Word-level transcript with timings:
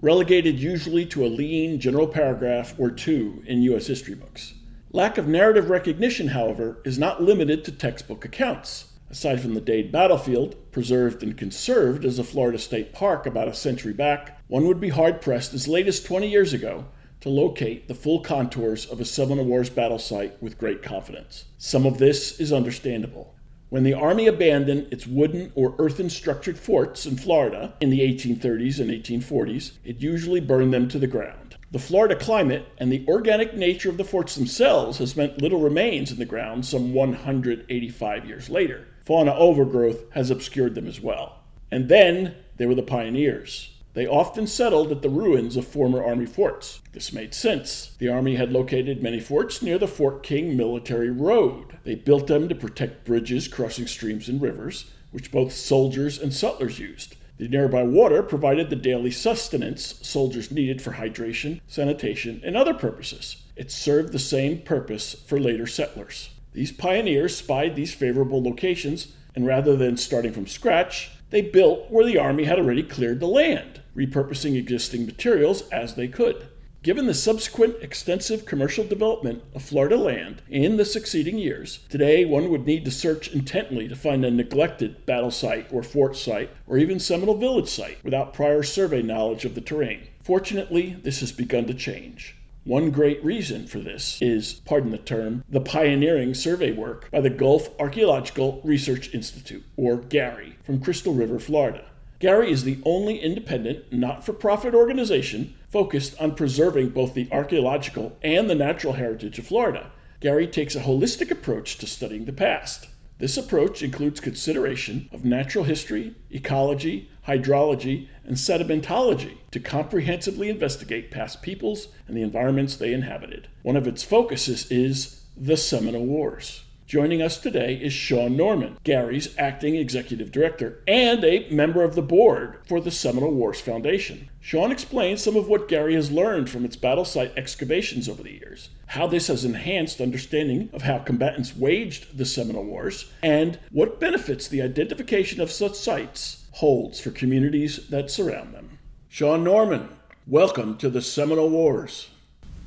relegated 0.00 0.58
usually 0.58 1.04
to 1.06 1.24
a 1.24 1.28
lean 1.28 1.78
general 1.78 2.06
paragraph 2.06 2.74
or 2.78 2.90
two 2.90 3.42
in 3.46 3.62
U.S. 3.62 3.86
history 3.86 4.14
books. 4.14 4.54
Lack 4.92 5.18
of 5.18 5.28
narrative 5.28 5.70
recognition, 5.70 6.28
however, 6.28 6.80
is 6.84 6.98
not 6.98 7.22
limited 7.22 7.64
to 7.64 7.72
textbook 7.72 8.24
accounts. 8.24 8.86
Aside 9.10 9.40
from 9.40 9.54
the 9.54 9.60
Dade 9.60 9.92
battlefield, 9.92 10.56
preserved 10.72 11.22
and 11.22 11.36
conserved 11.36 12.04
as 12.04 12.18
a 12.18 12.24
Florida 12.24 12.58
state 12.58 12.92
park 12.92 13.26
about 13.26 13.48
a 13.48 13.54
century 13.54 13.92
back, 13.92 14.40
one 14.48 14.66
would 14.66 14.80
be 14.80 14.88
hard 14.88 15.20
pressed 15.20 15.52
as 15.52 15.68
late 15.68 15.86
as 15.86 16.02
20 16.02 16.28
years 16.28 16.52
ago 16.52 16.86
to 17.20 17.28
locate 17.28 17.86
the 17.86 17.94
full 17.94 18.20
contours 18.20 18.86
of 18.86 19.00
a 19.00 19.04
Seminole 19.04 19.44
Wars 19.44 19.68
battle 19.68 19.98
site 19.98 20.40
with 20.42 20.58
great 20.58 20.82
confidence. 20.82 21.44
Some 21.58 21.84
of 21.86 21.98
this 21.98 22.40
is 22.40 22.52
understandable. 22.52 23.34
When 23.70 23.84
the 23.84 23.94
Army 23.94 24.26
abandoned 24.26 24.92
its 24.92 25.06
wooden 25.06 25.52
or 25.54 25.76
earthen 25.78 26.10
structured 26.10 26.58
forts 26.58 27.06
in 27.06 27.16
Florida 27.16 27.72
in 27.80 27.90
the 27.90 28.00
1830s 28.00 28.80
and 28.80 28.90
1840s, 28.90 29.72
it 29.84 30.02
usually 30.02 30.40
burned 30.40 30.74
them 30.74 30.88
to 30.88 30.98
the 30.98 31.06
ground. 31.06 31.54
The 31.70 31.78
Florida 31.78 32.16
climate 32.16 32.66
and 32.78 32.90
the 32.90 33.06
organic 33.06 33.54
nature 33.54 33.88
of 33.88 33.96
the 33.96 34.02
forts 34.02 34.34
themselves 34.34 34.98
has 34.98 35.16
meant 35.16 35.40
little 35.40 35.60
remains 35.60 36.10
in 36.10 36.18
the 36.18 36.24
ground 36.24 36.66
some 36.66 36.92
185 36.92 38.26
years 38.26 38.50
later. 38.50 38.88
Fauna 39.04 39.32
overgrowth 39.36 40.10
has 40.14 40.30
obscured 40.30 40.74
them 40.74 40.88
as 40.88 41.00
well. 41.00 41.38
And 41.70 41.88
then 41.88 42.34
there 42.56 42.66
were 42.66 42.74
the 42.74 42.82
pioneers. 42.82 43.70
They 43.92 44.06
often 44.06 44.46
settled 44.46 44.92
at 44.92 45.02
the 45.02 45.10
ruins 45.10 45.56
of 45.56 45.66
former 45.66 46.02
Army 46.02 46.26
forts. 46.26 46.80
This 46.92 47.12
made 47.12 47.34
sense. 47.34 47.96
The 47.98 48.08
Army 48.08 48.36
had 48.36 48.52
located 48.52 49.02
many 49.02 49.18
forts 49.18 49.62
near 49.62 49.78
the 49.78 49.88
Fort 49.88 50.22
King 50.22 50.56
Military 50.56 51.10
Road. 51.10 51.78
They 51.82 51.96
built 51.96 52.28
them 52.28 52.48
to 52.48 52.54
protect 52.54 53.04
bridges 53.04 53.48
crossing 53.48 53.88
streams 53.88 54.28
and 54.28 54.40
rivers, 54.40 54.90
which 55.10 55.32
both 55.32 55.52
soldiers 55.52 56.18
and 56.18 56.32
settlers 56.32 56.78
used. 56.78 57.16
The 57.38 57.48
nearby 57.48 57.82
water 57.82 58.22
provided 58.22 58.70
the 58.70 58.76
daily 58.76 59.10
sustenance 59.10 59.98
soldiers 60.06 60.52
needed 60.52 60.80
for 60.80 60.92
hydration, 60.92 61.60
sanitation, 61.66 62.40
and 62.44 62.56
other 62.56 62.74
purposes. 62.74 63.42
It 63.56 63.72
served 63.72 64.12
the 64.12 64.18
same 64.18 64.60
purpose 64.60 65.14
for 65.14 65.40
later 65.40 65.66
settlers. 65.66 66.30
These 66.52 66.72
pioneers 66.72 67.36
spied 67.36 67.74
these 67.74 67.94
favorable 67.94 68.42
locations, 68.42 69.14
and 69.34 69.46
rather 69.46 69.74
than 69.74 69.96
starting 69.96 70.32
from 70.32 70.46
scratch, 70.46 71.10
they 71.30 71.42
built 71.42 71.90
where 71.90 72.04
the 72.04 72.18
Army 72.18 72.44
had 72.44 72.58
already 72.58 72.82
cleared 72.82 73.20
the 73.20 73.26
land, 73.26 73.80
repurposing 73.96 74.56
existing 74.56 75.06
materials 75.06 75.68
as 75.70 75.94
they 75.94 76.08
could. 76.08 76.48
Given 76.82 77.06
the 77.06 77.12
subsequent 77.12 77.76
extensive 77.82 78.46
commercial 78.46 78.84
development 78.84 79.42
of 79.54 79.62
Florida 79.62 79.96
land 79.96 80.40
in 80.48 80.78
the 80.78 80.84
succeeding 80.86 81.36
years, 81.36 81.80
today 81.90 82.24
one 82.24 82.48
would 82.50 82.66
need 82.66 82.86
to 82.86 82.90
search 82.90 83.28
intently 83.32 83.86
to 83.86 83.94
find 83.94 84.24
a 84.24 84.30
neglected 84.30 85.04
battle 85.04 85.30
site 85.30 85.70
or 85.70 85.82
fort 85.82 86.16
site 86.16 86.48
or 86.66 86.78
even 86.78 86.98
Seminole 86.98 87.36
Village 87.36 87.68
site 87.68 88.02
without 88.02 88.32
prior 88.32 88.62
survey 88.62 89.02
knowledge 89.02 89.44
of 89.44 89.54
the 89.54 89.60
terrain. 89.60 90.08
Fortunately, 90.22 90.96
this 91.02 91.20
has 91.20 91.32
begun 91.32 91.66
to 91.66 91.74
change. 91.74 92.36
One 92.64 92.90
great 92.90 93.24
reason 93.24 93.66
for 93.66 93.78
this 93.78 94.20
is, 94.20 94.52
pardon 94.52 94.90
the 94.90 94.98
term, 94.98 95.44
the 95.48 95.62
pioneering 95.62 96.34
survey 96.34 96.72
work 96.72 97.10
by 97.10 97.22
the 97.22 97.30
Gulf 97.30 97.70
Archaeological 97.80 98.60
Research 98.62 99.14
Institute, 99.14 99.64
or 99.78 99.96
GARI, 99.96 100.56
from 100.62 100.78
Crystal 100.78 101.14
River, 101.14 101.38
Florida. 101.38 101.86
GARI 102.20 102.52
is 102.52 102.64
the 102.64 102.78
only 102.84 103.18
independent, 103.18 103.90
not 103.90 104.26
for 104.26 104.34
profit 104.34 104.74
organization 104.74 105.54
focused 105.70 106.20
on 106.20 106.34
preserving 106.34 106.90
both 106.90 107.14
the 107.14 107.28
archaeological 107.32 108.18
and 108.22 108.50
the 108.50 108.54
natural 108.54 108.92
heritage 108.92 109.38
of 109.38 109.46
Florida. 109.46 109.90
GARI 110.20 110.46
takes 110.46 110.76
a 110.76 110.82
holistic 110.82 111.30
approach 111.30 111.78
to 111.78 111.86
studying 111.86 112.26
the 112.26 112.32
past. 112.32 112.88
This 113.16 113.38
approach 113.38 113.82
includes 113.82 114.20
consideration 114.20 115.08
of 115.12 115.24
natural 115.24 115.64
history, 115.64 116.14
ecology, 116.30 117.09
hydrology, 117.26 118.08
and 118.24 118.36
sedimentology 118.36 119.38
to 119.50 119.60
comprehensively 119.60 120.48
investigate 120.48 121.10
past 121.10 121.42
peoples 121.42 121.88
and 122.06 122.16
the 122.16 122.22
environments 122.22 122.76
they 122.76 122.92
inhabited. 122.92 123.48
One 123.62 123.76
of 123.76 123.86
its 123.86 124.02
focuses 124.02 124.70
is 124.70 125.22
the 125.36 125.56
Seminole 125.56 126.06
Wars. 126.06 126.64
Joining 126.90 127.22
us 127.22 127.38
today 127.38 127.76
is 127.76 127.92
Sean 127.92 128.36
Norman, 128.36 128.76
GARI's 128.82 129.32
acting 129.38 129.76
executive 129.76 130.32
director 130.32 130.82
and 130.88 131.22
a 131.22 131.48
member 131.48 131.84
of 131.84 131.94
the 131.94 132.02
board 132.02 132.58
for 132.66 132.80
the 132.80 132.90
Seminole 132.90 133.32
Wars 133.32 133.60
Foundation. 133.60 134.28
Sean 134.40 134.72
explains 134.72 135.22
some 135.22 135.36
of 135.36 135.46
what 135.46 135.68
GARI 135.68 135.94
has 135.94 136.10
learned 136.10 136.50
from 136.50 136.64
its 136.64 136.74
battle 136.74 137.04
site 137.04 137.32
excavations 137.36 138.08
over 138.08 138.24
the 138.24 138.32
years, 138.32 138.70
how 138.86 139.06
this 139.06 139.28
has 139.28 139.44
enhanced 139.44 140.00
understanding 140.00 140.68
of 140.72 140.82
how 140.82 140.98
combatants 140.98 141.56
waged 141.56 142.18
the 142.18 142.24
Seminole 142.24 142.64
Wars, 142.64 143.12
and 143.22 143.60
what 143.70 144.00
benefits 144.00 144.48
the 144.48 144.60
identification 144.60 145.40
of 145.40 145.52
such 145.52 145.74
sites 145.74 146.39
holds 146.52 147.00
for 147.00 147.10
communities 147.10 147.88
that 147.88 148.10
surround 148.10 148.54
them. 148.54 148.78
Sean 149.08 149.44
Norman, 149.44 149.88
welcome 150.26 150.76
to 150.78 150.88
the 150.88 151.02
Seminole 151.02 151.50
Wars. 151.50 152.10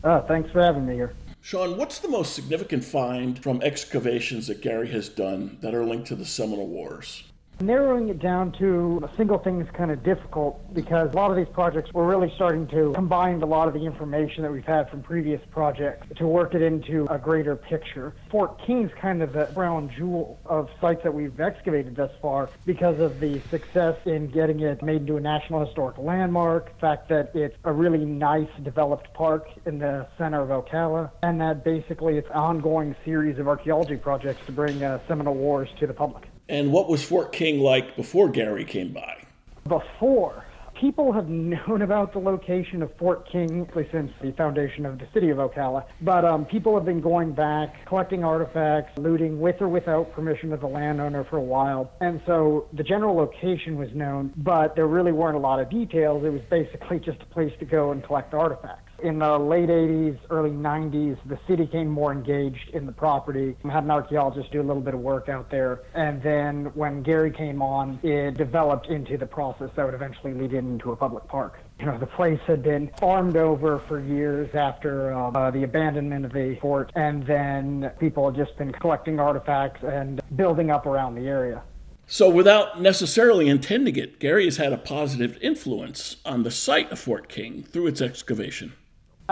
Oh, 0.03 0.21
thanks 0.21 0.51
for 0.51 0.61
having 0.61 0.85
me 0.85 0.95
here. 0.95 1.13
Sean, 1.41 1.77
what's 1.77 1.99
the 1.99 2.07
most 2.07 2.33
significant 2.33 2.83
find 2.85 3.41
from 3.41 3.61
excavations 3.61 4.47
that 4.47 4.61
GARI 4.61 4.88
has 4.89 5.09
done 5.09 5.57
that 5.61 5.75
are 5.75 5.85
linked 5.85 6.07
to 6.07 6.16
the 6.16 6.25
Seminole 6.25 6.67
Wars? 6.67 7.23
Narrowing 7.63 8.09
it 8.09 8.19
down 8.19 8.51
to 8.59 9.00
a 9.09 9.16
single 9.16 9.38
thing 9.38 9.62
is 9.62 9.68
kind 9.72 9.90
of 9.90 10.03
difficult 10.03 10.59
because 10.74 11.13
a 11.13 11.16
lot 11.16 11.31
of 11.31 11.38
these 11.38 11.47
projects 11.47 11.94
we're 11.94 12.06
really 12.06 12.29
starting 12.35 12.68
to 12.68 12.91
combine 12.94 13.41
a 13.41 13.46
lot 13.46 13.69
of 13.69 13.74
the 13.74 13.85
information 13.85 14.44
that 14.44 14.51
we've 14.51 14.66
had 14.66 14.90
from 14.90 15.01
previous 15.01 15.40
projects 15.50 16.06
to 16.18 16.28
work 16.28 16.56
it 16.56 16.62
into 16.62 17.07
a 17.09 17.18
greater 17.18 17.56
picture. 17.56 18.13
Fort 18.29 18.59
King's 18.68 18.91
kind 19.00 19.24
of 19.24 19.31
the 19.31 19.46
crown 19.46 19.90
jewel 19.96 20.38
of 20.46 20.69
sites 20.81 21.03
that 21.03 21.13
we've 21.13 21.40
excavated 21.40 21.96
thus 21.96 22.12
far 22.22 22.50
because 22.66 23.00
of 23.00 23.22
the 23.22 23.40
success 23.50 23.95
in 24.03 24.28
getting 24.28 24.59
it 24.59 24.84
made 24.84 25.00
into 25.03 25.16
a 25.16 25.22
National 25.22 25.66
Historic 25.66 25.97
Landmark, 25.97 26.74
the 26.74 26.80
fact 26.81 27.07
that 27.07 27.34
it's 27.34 27.56
a 27.63 27.72
really 27.72 28.03
nice 28.03 28.50
developed 28.63 29.13
park 29.13 29.47
in 29.66 29.80
the 29.80 30.06
center 30.18 30.41
of 30.41 30.50
Ocala, 30.50 31.12
and 31.22 31.40
that 31.40 31.63
basically 31.63 32.18
it's 32.18 32.28
an 32.28 32.35
ongoing 32.35 32.94
series 33.06 33.40
of 33.40 33.47
archaeology 33.47 33.95
projects 33.95 34.45
to 34.47 34.51
bring 34.51 34.84
uh, 34.84 35.00
Seminole 35.07 35.35
Wars 35.35 35.69
to 35.80 35.88
the 35.88 35.94
public. 35.94 36.28
And 36.50 36.72
what 36.74 36.90
was 36.90 37.04
Fort 37.04 37.31
King 37.31 37.59
like 37.59 37.96
before 37.96 38.30
GARI 38.30 38.66
came 38.66 38.92
by? 38.92 39.24
Before, 39.68 40.44
people 40.74 41.14
have 41.14 41.30
known 41.30 41.81
about 41.81 42.12
the 42.12 42.20
location 42.20 42.81
of 42.81 42.94
Fort 42.98 43.26
King 43.31 43.70
since 43.92 44.12
the 44.22 44.34
foundation 44.34 44.86
of 44.86 45.00
the 45.00 45.08
city 45.14 45.30
of 45.30 45.38
Ocala, 45.38 45.86
but 46.02 46.26
um, 46.26 46.44
people 46.44 46.76
have 46.76 46.84
been 46.84 47.00
going 47.00 47.31
back, 47.31 47.86
collecting 47.86 48.26
artifacts, 48.26 48.98
looting 49.00 49.40
with 49.40 49.62
or 49.62 49.70
without 49.70 50.12
permission 50.12 50.52
of 50.52 50.59
the 50.59 50.68
landowner 50.68 51.24
for 51.24 51.38
a 51.38 51.42
while. 51.42 51.90
And 52.02 52.22
so 52.26 52.68
the 52.74 52.84
general 52.84 53.16
location 53.16 53.78
was 53.78 53.90
known, 53.94 54.34
but 54.36 54.75
there 54.75 54.88
really 54.88 55.14
weren't 55.14 55.38
a 55.38 55.40
lot 55.40 55.62
of 55.62 55.70
details. 55.70 56.25
It 56.25 56.34
was 56.34 56.42
basically 56.50 57.00
just 57.06 57.22
a 57.22 57.25
place 57.28 57.54
to 57.60 57.66
go 57.66 57.92
and 57.94 58.04
collect 58.04 58.34
artifacts 58.34 58.93
in 59.03 59.19
the 59.19 59.38
late 59.38 59.69
80s, 59.69 60.17
early 60.29 60.50
90s, 60.50 61.17
the 61.25 61.38
city 61.47 61.67
came 61.67 61.89
more 61.89 62.11
engaged 62.11 62.69
in 62.73 62.85
the 62.85 62.91
property. 62.91 63.55
We 63.61 63.69
had 63.69 63.83
an 63.83 63.91
archaeologist 63.91 64.51
do 64.51 64.61
a 64.61 64.63
little 64.63 64.81
bit 64.81 64.94
of 64.94 65.01
work 65.01 65.27
out 65.27 65.51
there. 65.51 65.81
And 65.94 66.23
then 66.23 66.65
when 66.73 67.03
GARI 67.03 67.31
came 67.31 67.61
on, 67.61 68.00
it 68.01 68.38
developed 68.38 68.88
into 68.88 69.17
the 69.17 69.25
process 69.25 69.69
that 69.75 69.85
would 69.85 69.94
eventually 69.94 70.33
lead 70.33 70.53
into 70.53 70.94
a 70.94 70.95
public 70.95 71.27
park. 71.27 71.59
You 71.79 71.88
know, 71.88 71.97
the 71.97 72.07
place 72.07 72.39
had 72.47 72.63
been 72.63 72.89
farmed 73.00 73.35
over 73.35 73.79
for 73.88 74.00
years 74.00 74.50
after 74.55 75.11
um, 75.11 75.35
uh, 75.35 75.51
the 75.51 75.63
abandonment 75.63 76.25
of 76.25 76.31
the 76.31 76.57
fort, 76.61 76.91
and 76.95 77.25
then 77.27 77.91
people 78.00 78.31
had 78.31 78.35
just 78.35 78.57
been 78.57 78.71
collecting 78.71 79.19
artifacts 79.19 79.83
and 79.83 80.21
building 80.35 80.71
up 80.71 80.85
around 80.85 81.15
the 81.15 81.27
area. 81.27 81.61
So, 82.05 82.29
without 82.29 82.81
necessarily 82.81 83.50
intending 83.50 83.95
it, 83.95 84.19
GARI 84.19 84.45
has 84.45 84.57
had 84.57 84.71
a 84.71 84.77
positive 84.77 85.38
influence 85.41 86.17
on 86.25 86.44
the 86.44 86.51
site 86.51 86.91
of 86.91 87.00
Fort 87.00 87.27
King 87.27 87.63
through 87.63 87.88
its 87.88 88.01
excavation. 88.01 88.73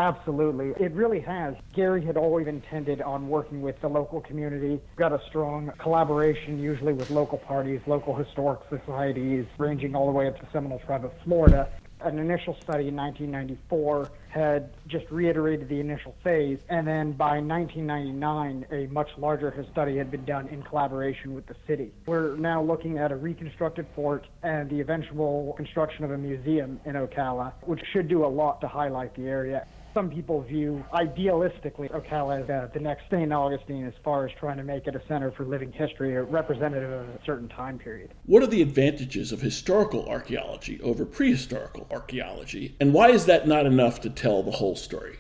Absolutely. 0.02 0.74
It 0.84 0.94
really 0.94 1.20
has. 1.20 1.54
GARI 1.76 2.04
had 2.04 2.18
always 2.18 2.48
intended 2.48 3.04
on 3.04 3.30
working 3.30 3.62
with 3.62 3.80
the 3.82 3.88
local 3.88 4.20
community. 4.20 4.82
Got 4.96 5.14
a 5.14 5.22
strong 5.30 5.72
collaboration 5.78 6.58
usually 6.58 6.92
with 6.92 7.12
local 7.12 7.38
parties, 7.38 7.82
local 7.86 8.16
historic 8.16 8.62
societies, 8.68 9.46
ranging 9.60 9.94
all 9.94 10.08
the 10.08 10.12
way 10.12 10.28
up 10.28 10.40
to 10.40 10.48
Seminole 10.52 10.80
Tribe 10.80 11.06
of 11.06 11.12
Florida. 11.24 11.70
An 12.00 12.18
initial 12.18 12.58
study 12.64 12.88
in 12.88 12.96
1994 12.96 14.10
had 14.30 14.72
just 14.88 15.06
reiterated 15.12 15.70
the 15.70 15.80
initial 15.80 16.16
phase, 16.24 16.58
and 16.68 16.88
then 16.88 17.12
by 17.12 17.40
1999, 17.40 18.66
a 18.72 18.92
much 18.92 19.10
larger 19.20 19.54
study 19.72 19.98
had 19.98 20.10
been 20.10 20.26
done 20.26 20.48
in 20.48 20.64
collaboration 20.64 21.36
with 21.36 21.46
the 21.46 21.56
city. 21.68 21.92
We're 22.08 22.36
now 22.38 22.64
looking 22.64 22.98
at 22.98 23.12
a 23.12 23.16
reconstructed 23.16 23.86
fort 23.94 24.26
and 24.42 24.68
the 24.68 24.82
eventual 24.82 25.54
construction 25.58 26.04
of 26.04 26.10
a 26.10 26.18
museum 26.18 26.80
in 26.86 26.94
Ocala, 26.94 27.54
which 27.62 27.82
should 27.94 28.08
do 28.08 28.26
a 28.26 28.32
lot 28.42 28.62
to 28.62 28.68
highlight 28.68 29.14
the 29.14 29.28
area. 29.28 29.68
Some 29.94 30.10
people 30.10 30.42
view 30.42 30.86
idealistically 30.94 31.92
Ocala 31.92 32.44
as 32.44 32.50
uh, 32.50 32.70
the 32.74 32.80
next 32.80 33.04
St. 33.12 33.32
Augustine 33.34 33.86
as 33.86 33.94
far 34.06 34.26
as 34.26 34.32
trying 34.40 34.56
to 34.56 34.64
make 34.64 34.88
it 34.88 34.96
a 34.96 35.02
center 35.08 35.32
for 35.32 35.44
living 35.44 35.72
history 35.74 36.16
or 36.16 36.24
representative 36.24 36.92
of 36.92 37.10
a 37.10 37.20
certain 37.26 37.50
time 37.50 37.78
period. 37.78 38.14
What 38.26 38.42
are 38.42 38.48
the 38.48 38.62
advantages 38.62 39.34
of 39.34 39.42
historical 39.42 40.08
archaeology 40.08 40.80
over 40.82 41.06
prehistorical 41.06 41.92
archaeology, 41.92 42.76
and 42.80 42.94
why 42.94 43.10
is 43.10 43.26
that 43.26 43.48
not 43.48 43.66
enough 43.66 44.00
to 44.02 44.10
tell 44.10 44.44
the 44.44 44.52
whole 44.52 44.78
story? 44.78 45.18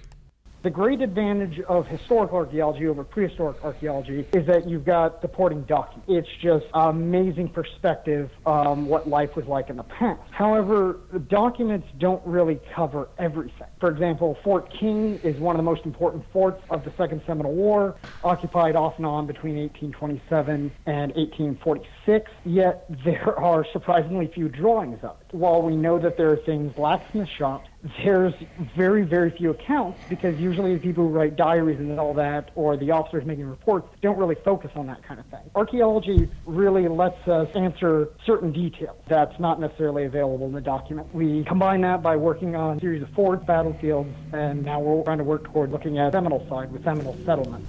The 0.63 0.69
great 0.69 1.01
advantage 1.01 1.59
of 1.61 1.87
historical 1.87 2.37
archaeology 2.37 2.85
over 2.85 3.03
prehistoric 3.03 3.63
archaeology 3.63 4.27
is 4.31 4.45
that 4.45 4.69
you've 4.69 4.85
got 4.85 5.19
supporting 5.19 5.63
documents. 5.63 6.05
It's 6.07 6.29
just 6.39 6.67
amazing 6.75 7.49
perspective 7.49 8.29
on 8.45 8.85
what 8.85 9.09
life 9.09 9.35
was 9.35 9.47
like 9.47 9.71
in 9.71 9.77
the 9.77 9.83
past. 9.83 10.21
However, 10.29 10.99
the 11.11 11.17
documents 11.17 11.87
don't 11.97 12.23
really 12.27 12.59
cover 12.75 13.09
everything. 13.17 13.69
For 13.79 13.89
example, 13.89 14.37
Fort 14.43 14.71
King 14.71 15.19
is 15.23 15.35
one 15.37 15.55
of 15.55 15.57
the 15.57 15.63
most 15.63 15.83
important 15.83 16.23
forts 16.31 16.61
of 16.69 16.85
the 16.85 16.91
Second 16.95 17.23
Seminole 17.25 17.55
War, 17.55 17.95
occupied 18.23 18.75
off 18.75 18.97
and 18.97 19.05
on 19.07 19.25
between 19.25 19.55
1827 19.57 20.71
and 20.85 21.11
1846, 21.13 22.29
yet 22.45 22.85
there 23.03 23.33
are 23.39 23.65
surprisingly 23.73 24.27
few 24.27 24.47
drawings 24.47 24.99
of 25.01 25.17
it. 25.21 25.35
While 25.35 25.63
we 25.63 25.75
know 25.75 25.97
that 25.97 26.17
there 26.17 26.29
are 26.29 26.37
things 26.37 26.71
blacksmith 26.75 27.29
shops 27.29 27.67
there's 28.03 28.33
very, 28.75 29.03
very 29.03 29.31
few 29.31 29.51
accounts 29.51 29.99
because 30.09 30.39
usually 30.39 30.73
the 30.75 30.79
people 30.79 31.07
who 31.07 31.09
write 31.09 31.35
diaries 31.35 31.79
and 31.79 31.99
all 31.99 32.13
that, 32.13 32.51
or 32.55 32.77
the 32.77 32.91
officers 32.91 33.25
making 33.25 33.49
reports, 33.49 33.87
don't 34.01 34.17
really 34.17 34.35
focus 34.35 34.71
on 34.75 34.87
that 34.87 35.03
kind 35.03 35.19
of 35.19 35.25
thing. 35.27 35.39
Archaeology 35.55 36.29
really 36.45 36.87
lets 36.87 37.27
us 37.27 37.49
answer 37.55 38.09
certain 38.25 38.51
details 38.51 38.97
that's 39.07 39.39
not 39.39 39.59
necessarily 39.59 40.05
available 40.05 40.45
in 40.45 40.53
the 40.53 40.61
document. 40.61 41.13
We 41.13 41.43
combine 41.45 41.81
that 41.81 42.03
by 42.03 42.15
working 42.15 42.55
on 42.55 42.77
a 42.77 42.79
series 42.79 43.01
of 43.01 43.09
forts, 43.09 43.43
battlefields, 43.45 44.09
and 44.33 44.63
now 44.63 44.79
we're 44.79 45.03
trying 45.03 45.17
to 45.17 45.23
work 45.23 45.45
toward 45.45 45.71
looking 45.71 45.97
at 45.97 46.11
Seminole 46.11 46.47
side 46.49 46.71
with 46.71 46.83
Seminole 46.83 47.17
settlement. 47.25 47.65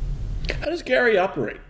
How 0.60 0.66
does 0.66 0.82
GARI 0.82 1.18
operate? 1.18 1.60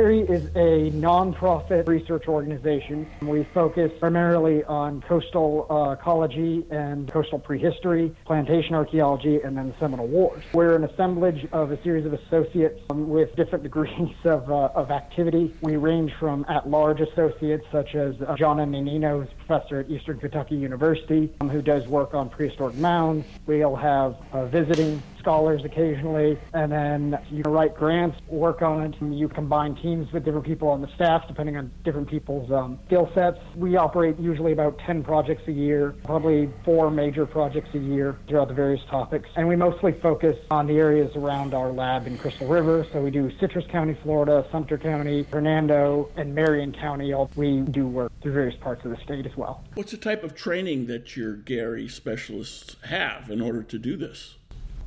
GARI 0.00 0.20
is 0.20 0.46
a 0.56 0.90
nonprofit 0.96 1.86
research 1.86 2.26
organization. 2.26 3.06
We 3.20 3.46
focus 3.52 3.92
primarily 4.00 4.64
on 4.64 5.02
coastal 5.02 5.66
uh, 5.68 5.90
ecology 5.90 6.64
and 6.70 7.12
coastal 7.12 7.38
prehistory, 7.38 8.16
plantation 8.24 8.74
archaeology, 8.74 9.42
and 9.42 9.54
then 9.58 9.68
the 9.68 9.74
Seminole 9.78 10.06
Wars. 10.06 10.42
We're 10.54 10.74
an 10.74 10.84
assemblage 10.84 11.46
of 11.52 11.70
a 11.70 11.82
series 11.82 12.06
of 12.06 12.14
associates 12.14 12.80
um, 12.88 13.10
with 13.10 13.36
different 13.36 13.62
degrees 13.68 14.16
of, 14.24 14.50
uh, 14.50 14.70
of 14.74 14.90
activity. 14.90 15.54
We 15.60 15.76
range 15.76 16.12
from 16.18 16.46
at-large 16.48 17.02
associates 17.02 17.66
such 17.70 17.94
as 17.94 18.14
uh, 18.22 18.36
John 18.36 18.56
Endonino, 18.56 19.20
who's 19.20 19.34
professor 19.46 19.80
at 19.80 19.90
Eastern 19.90 20.18
Kentucky 20.18 20.56
University, 20.56 21.30
um, 21.42 21.50
who 21.50 21.60
does 21.60 21.86
work 21.88 22.14
on 22.14 22.30
prehistoric 22.30 22.76
mounds. 22.76 23.26
We'll 23.44 23.76
have 23.76 24.16
uh, 24.32 24.46
visiting 24.46 25.02
scholars 25.20 25.62
occasionally, 25.64 26.38
and 26.52 26.72
then 26.72 27.18
you 27.30 27.42
write 27.44 27.76
grants, 27.76 28.18
work 28.28 28.62
on 28.62 28.82
it. 28.82 28.94
You 29.00 29.28
combine 29.28 29.76
teams 29.76 30.12
with 30.12 30.24
different 30.24 30.46
people 30.46 30.68
on 30.68 30.80
the 30.80 30.88
staff, 30.94 31.26
depending 31.28 31.56
on 31.56 31.70
different 31.84 32.08
people's 32.08 32.50
um, 32.50 32.78
skill 32.86 33.10
sets. 33.14 33.38
We 33.54 33.76
operate 33.76 34.18
usually 34.18 34.52
about 34.52 34.78
10 34.78 35.04
projects 35.04 35.46
a 35.48 35.52
year, 35.52 35.94
probably 36.04 36.50
four 36.64 36.90
major 36.90 37.26
projects 37.26 37.74
a 37.74 37.78
year 37.78 38.16
throughout 38.28 38.48
the 38.48 38.54
various 38.54 38.84
topics. 38.90 39.28
And 39.36 39.46
we 39.48 39.56
mostly 39.56 39.92
focus 39.92 40.36
on 40.50 40.66
the 40.66 40.78
areas 40.78 41.14
around 41.16 41.54
our 41.54 41.70
lab 41.70 42.06
in 42.06 42.18
Crystal 42.18 42.46
River. 42.46 42.86
So 42.92 43.00
we 43.00 43.10
do 43.10 43.30
Citrus 43.38 43.66
County, 43.70 43.96
Florida, 44.02 44.46
Sumter 44.50 44.78
County, 44.78 45.26
Hernando, 45.30 46.10
and 46.16 46.34
Marion 46.34 46.72
County. 46.72 47.14
We 47.36 47.60
do 47.60 47.86
work 47.86 48.12
through 48.22 48.32
various 48.32 48.56
parts 48.60 48.84
of 48.84 48.90
the 48.90 48.96
state 48.98 49.26
as 49.26 49.36
well. 49.36 49.64
What's 49.74 49.90
the 49.90 49.96
type 49.96 50.22
of 50.22 50.34
training 50.34 50.86
that 50.86 51.16
your 51.16 51.36
GARI 51.36 51.88
specialists 51.88 52.76
have 52.84 53.30
in 53.30 53.40
order 53.40 53.62
to 53.62 53.78
do 53.78 53.96
this? 53.96 54.36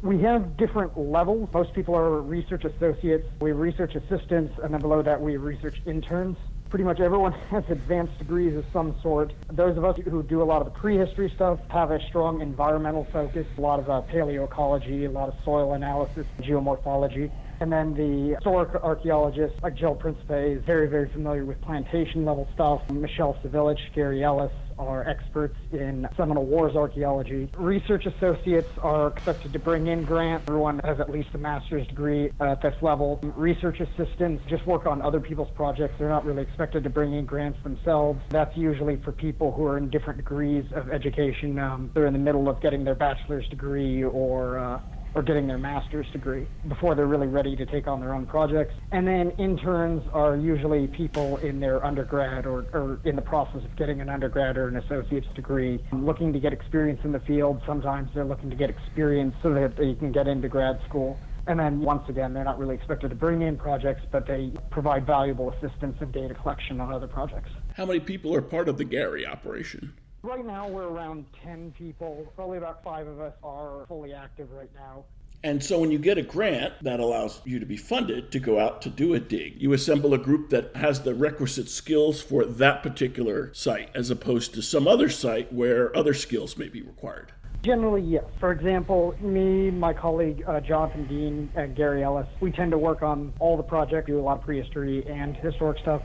We 0.04 0.20
have 0.20 0.58
different 0.58 0.98
levels. 1.00 1.48
Most 1.54 1.74
people 1.74 1.96
are 1.96 2.22
research 2.22 2.66
associates. 2.66 3.26
We 3.40 3.52
have 3.52 3.58
research 3.58 3.96
assistants, 3.96 4.54
and 4.62 4.74
then 4.74 4.82
below 4.82 5.02
that, 5.02 5.22
we 5.22 5.32
have 5.32 5.44
research 5.44 5.82
interns. 5.86 6.36
Pretty 6.70 6.84
much 6.84 7.00
everyone 7.00 7.32
has 7.52 7.64
advanced 7.70 8.18
degrees 8.20 8.58
of 8.58 8.66
some 8.74 8.98
sort. 9.02 9.32
Those 9.54 9.78
of 9.78 9.86
us 9.86 9.98
who 10.04 10.22
do 10.22 10.42
a 10.42 10.44
lot 10.44 10.60
of 10.62 10.66
the 10.66 10.78
prehistory 10.78 11.32
stuff 11.34 11.58
have 11.70 11.92
a 11.92 12.06
strong 12.10 12.42
environmental 12.42 13.08
focus, 13.14 13.48
a 13.58 13.62
lot 13.62 13.80
of 13.80 13.90
uh, 13.90 14.02
paleoecology, 14.02 15.06
a 15.06 15.10
lot 15.10 15.30
of 15.30 15.36
soil 15.46 15.72
analysis, 15.72 16.28
geomorphology. 16.42 17.32
And 17.62 17.72
then 17.72 17.94
the 17.94 18.36
historic 18.36 18.76
archaeologists 18.84 19.58
like 19.64 19.76
Jill 19.76 19.96
Principe 19.96 20.58
is 20.58 20.66
very, 20.66 20.90
very 20.90 21.08
familiar 21.14 21.46
with 21.46 21.62
plantation 21.62 22.26
level 22.26 22.46
stuff. 22.54 22.82
Michelle 22.90 23.38
Savilich, 23.42 23.80
Gary 23.96 24.22
Ellis, 24.22 24.52
are 24.78 25.08
experts 25.08 25.56
in 25.72 26.08
Seminole 26.18 26.46
Wars 26.46 26.75
archaeology. 26.75 27.50
Research 27.58 28.06
associates 28.06 28.70
are 28.81 29.08
expected 29.08 29.54
to 29.54 29.60
bring 29.60 29.88
in 29.88 30.04
grants. 30.04 30.46
Everyone 30.48 30.80
has 30.84 31.00
at 31.00 31.10
least 31.10 31.30
a 31.34 31.38
master's 31.38 31.88
degree 31.88 32.31
at 32.40 32.62
this 32.62 32.75
level. 32.81 33.20
Research 33.36 33.80
assistants 33.80 34.44
just 34.50 34.66
work 34.66 34.86
on 34.86 35.02
other 35.02 35.20
people's 35.20 35.52
projects. 35.56 35.96
They're 35.98 36.10
not 36.10 36.25
really 36.25 36.44
expected 36.44 36.84
to 36.84 36.90
bring 36.90 37.14
in 37.14 37.25
grants 37.25 37.62
themselves. 37.64 38.20
That's 38.30 38.56
usually 38.56 38.98
for 38.98 39.12
people 39.12 39.52
who 39.52 39.66
are 39.66 39.78
in 39.78 39.90
different 39.90 40.18
degrees 40.18 40.66
of 40.74 40.90
education. 40.92 41.60
Um, 41.60 41.92
they're 41.94 42.06
in 42.06 42.14
the 42.14 42.19
middle 42.19 42.50
of 42.50 42.62
getting 42.62 42.84
their 42.84 42.96
bachelor's 42.96 43.48
degree 43.50 44.04
or 44.04 44.60
uh, 44.60 44.80
or 45.15 45.21
getting 45.21 45.48
their 45.48 45.57
master's 45.57 46.10
degree 46.12 46.48
before 46.68 46.95
they're 46.95 47.07
really 47.07 47.27
ready 47.27 47.56
to 47.56 47.65
take 47.65 47.88
on 47.88 48.00
their 48.00 48.13
own 48.13 48.25
projects. 48.25 48.74
And 48.92 49.07
then 49.07 49.31
interns 49.31 50.04
are 50.13 50.36
usually 50.36 50.88
people 50.88 51.38
in 51.38 51.60
their 51.60 51.83
undergrad 51.86 52.45
or, 52.45 52.65
or 52.74 53.00
in 53.04 53.15
the 53.15 53.21
process 53.21 53.63
of 53.63 53.75
getting 53.75 54.01
an 54.01 54.10
undergrad 54.10 54.57
or 54.57 54.68
an 54.68 54.77
associate's 54.77 55.27
degree, 55.36 55.83
looking 55.92 56.33
to 56.33 56.39
get 56.39 56.54
experience 56.54 57.01
in 57.04 57.12
the 57.12 57.19
field. 57.21 57.62
Sometimes 57.65 58.10
they're 58.13 58.25
looking 58.25 58.50
to 58.50 58.56
get 58.56 58.69
experience 58.69 59.36
so 59.44 59.54
that 59.54 59.75
they 59.75 59.94
can 59.95 60.12
get 60.12 60.27
into 60.27 60.48
grad 60.48 60.80
school. 60.88 61.18
And 61.45 61.59
then 61.59 61.81
once 61.81 62.07
again, 62.07 62.33
they're 62.33 62.45
not 62.45 62.57
really 62.57 62.75
expected 62.75 63.09
to 63.09 63.16
bring 63.16 63.42
in 63.42 63.57
projects, 63.57 64.01
but 64.12 64.25
they 64.25 64.54
provide 64.71 65.06
valuable 65.06 65.51
assistance 65.51 65.98
in 66.00 66.09
data 66.12 66.33
collection 66.33 66.80
on 66.80 66.94
other 66.94 67.07
projects. 67.07 67.50
How 67.75 67.86
many 67.86 68.00
people 68.00 68.33
are 68.33 68.42
part 68.42 68.69
of 68.69 68.77
the 68.77 68.86
GARI 68.86 69.25
operation? 69.25 69.94
Right 70.25 70.46
now, 70.46 70.70
we're 70.70 70.88
around 70.88 71.25
10 71.44 71.74
people. 71.78 72.31
Probably 72.38 72.58
about 72.58 72.81
five 72.81 73.07
of 73.07 73.19
us 73.19 73.33
are 73.44 73.86
fully 73.90 74.14
active 74.14 74.50
right 74.54 74.69
now. 74.74 75.04
And 75.44 75.62
so 75.62 75.78
when 75.81 75.92
you 75.92 76.00
get 76.00 76.18
a 76.18 76.21
grant 76.21 76.76
that 76.81 77.02
allows 77.02 77.42
you 77.44 77.59
to 77.59 77.66
be 77.66 77.76
funded 77.76 78.31
to 78.31 78.40
go 78.40 78.57
out 78.57 78.81
to 78.83 78.90
do 78.90 79.16
a 79.16 79.19
dig, 79.19 79.62
you 79.62 79.74
assemble 79.74 80.14
a 80.14 80.18
group 80.18 80.50
that 80.52 80.74
has 80.78 81.02
the 81.02 81.14
requisite 81.14 81.68
skills 81.68 82.21
for 82.21 82.45
that 82.45 82.81
particular 82.81 83.54
site 83.54 83.90
as 83.94 84.09
opposed 84.09 84.54
to 84.54 84.62
some 84.62 84.88
other 84.88 85.09
site 85.09 85.52
where 85.52 85.94
other 85.94 86.14
skills 86.14 86.56
may 86.56 86.69
be 86.69 86.81
required. 86.81 87.33
Generally, 87.62 88.04
yes. 88.04 88.24
For 88.40 88.54
example, 88.54 89.16
me, 89.19 89.71
my 89.71 89.92
colleague 89.92 90.45
uh, 90.47 90.62
Jonathan 90.62 91.06
Dean, 91.06 91.52
and 91.56 91.76
Gary 91.76 92.02
Ellis, 92.02 92.28
we 92.40 92.50
tend 92.50 92.71
to 92.71 92.78
work 92.78 93.02
on 93.02 93.33
all 93.40 93.57
the 93.57 93.64
projects, 93.64 94.07
do 94.07 94.18
a 94.18 94.21
lot 94.21 94.38
of 94.38 94.45
prehistory 94.45 95.06
and 95.06 95.36
historic 95.36 95.80
stuff. 95.80 96.02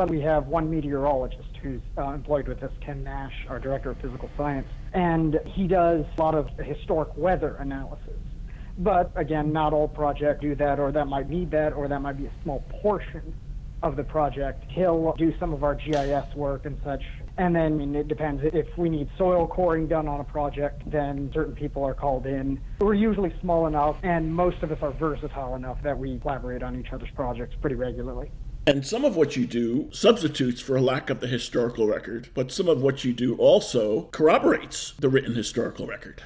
But 0.00 0.08
we 0.08 0.22
have 0.22 0.46
one 0.46 0.70
meteorologist 0.70 1.58
who's 1.62 1.82
uh, 1.98 2.12
employed 2.12 2.48
with 2.48 2.62
us, 2.62 2.72
Ken 2.80 3.04
Nash, 3.04 3.34
our 3.50 3.58
director 3.58 3.90
of 3.90 3.98
physical 4.00 4.30
science, 4.34 4.66
and 4.94 5.38
he 5.44 5.68
does 5.68 6.06
a 6.16 6.22
lot 6.22 6.34
of 6.34 6.48
historic 6.58 7.14
weather 7.18 7.56
analysis. 7.56 8.16
But 8.78 9.12
again, 9.14 9.52
not 9.52 9.74
all 9.74 9.88
projects 9.88 10.40
do 10.40 10.54
that, 10.54 10.80
or 10.80 10.90
that 10.90 11.04
might 11.04 11.28
need 11.28 11.50
that, 11.50 11.74
or 11.74 11.86
that 11.86 12.00
might 12.00 12.16
be 12.16 12.24
a 12.24 12.32
small 12.42 12.64
portion 12.80 13.34
of 13.82 13.96
the 13.96 14.02
project. 14.02 14.64
He'll 14.70 15.14
do 15.18 15.38
some 15.38 15.52
of 15.52 15.64
our 15.64 15.74
GIS 15.74 16.34
work 16.34 16.64
and 16.64 16.78
such. 16.82 17.02
And 17.36 17.54
then 17.54 17.64
I 17.66 17.68
mean, 17.68 17.94
it 17.94 18.08
depends. 18.08 18.40
If 18.42 18.68
we 18.78 18.88
need 18.88 19.10
soil 19.18 19.46
coring 19.46 19.86
done 19.86 20.08
on 20.08 20.20
a 20.20 20.24
project, 20.24 20.80
then 20.90 21.30
certain 21.34 21.54
people 21.54 21.84
are 21.84 21.92
called 21.92 22.24
in. 22.24 22.58
We're 22.80 22.94
usually 22.94 23.34
small 23.42 23.66
enough, 23.66 23.96
and 24.02 24.34
most 24.34 24.62
of 24.62 24.72
us 24.72 24.78
are 24.80 24.92
versatile 24.92 25.56
enough 25.56 25.76
that 25.82 25.98
we 25.98 26.18
collaborate 26.20 26.62
on 26.62 26.80
each 26.80 26.90
other's 26.90 27.10
projects 27.14 27.54
pretty 27.60 27.76
regularly. 27.76 28.30
And 28.70 28.86
some 28.86 29.04
of 29.04 29.16
what 29.16 29.34
you 29.34 29.46
do 29.48 29.88
substitutes 29.90 30.60
for 30.60 30.76
a 30.76 30.80
lack 30.80 31.10
of 31.10 31.18
the 31.18 31.26
historical 31.26 31.88
record, 31.88 32.28
but 32.34 32.52
some 32.52 32.68
of 32.68 32.80
what 32.80 33.04
you 33.04 33.12
do 33.12 33.34
also 33.34 34.02
corroborates 34.12 34.92
the 34.92 35.08
written 35.08 35.34
historical 35.34 35.88
record. 35.88 36.22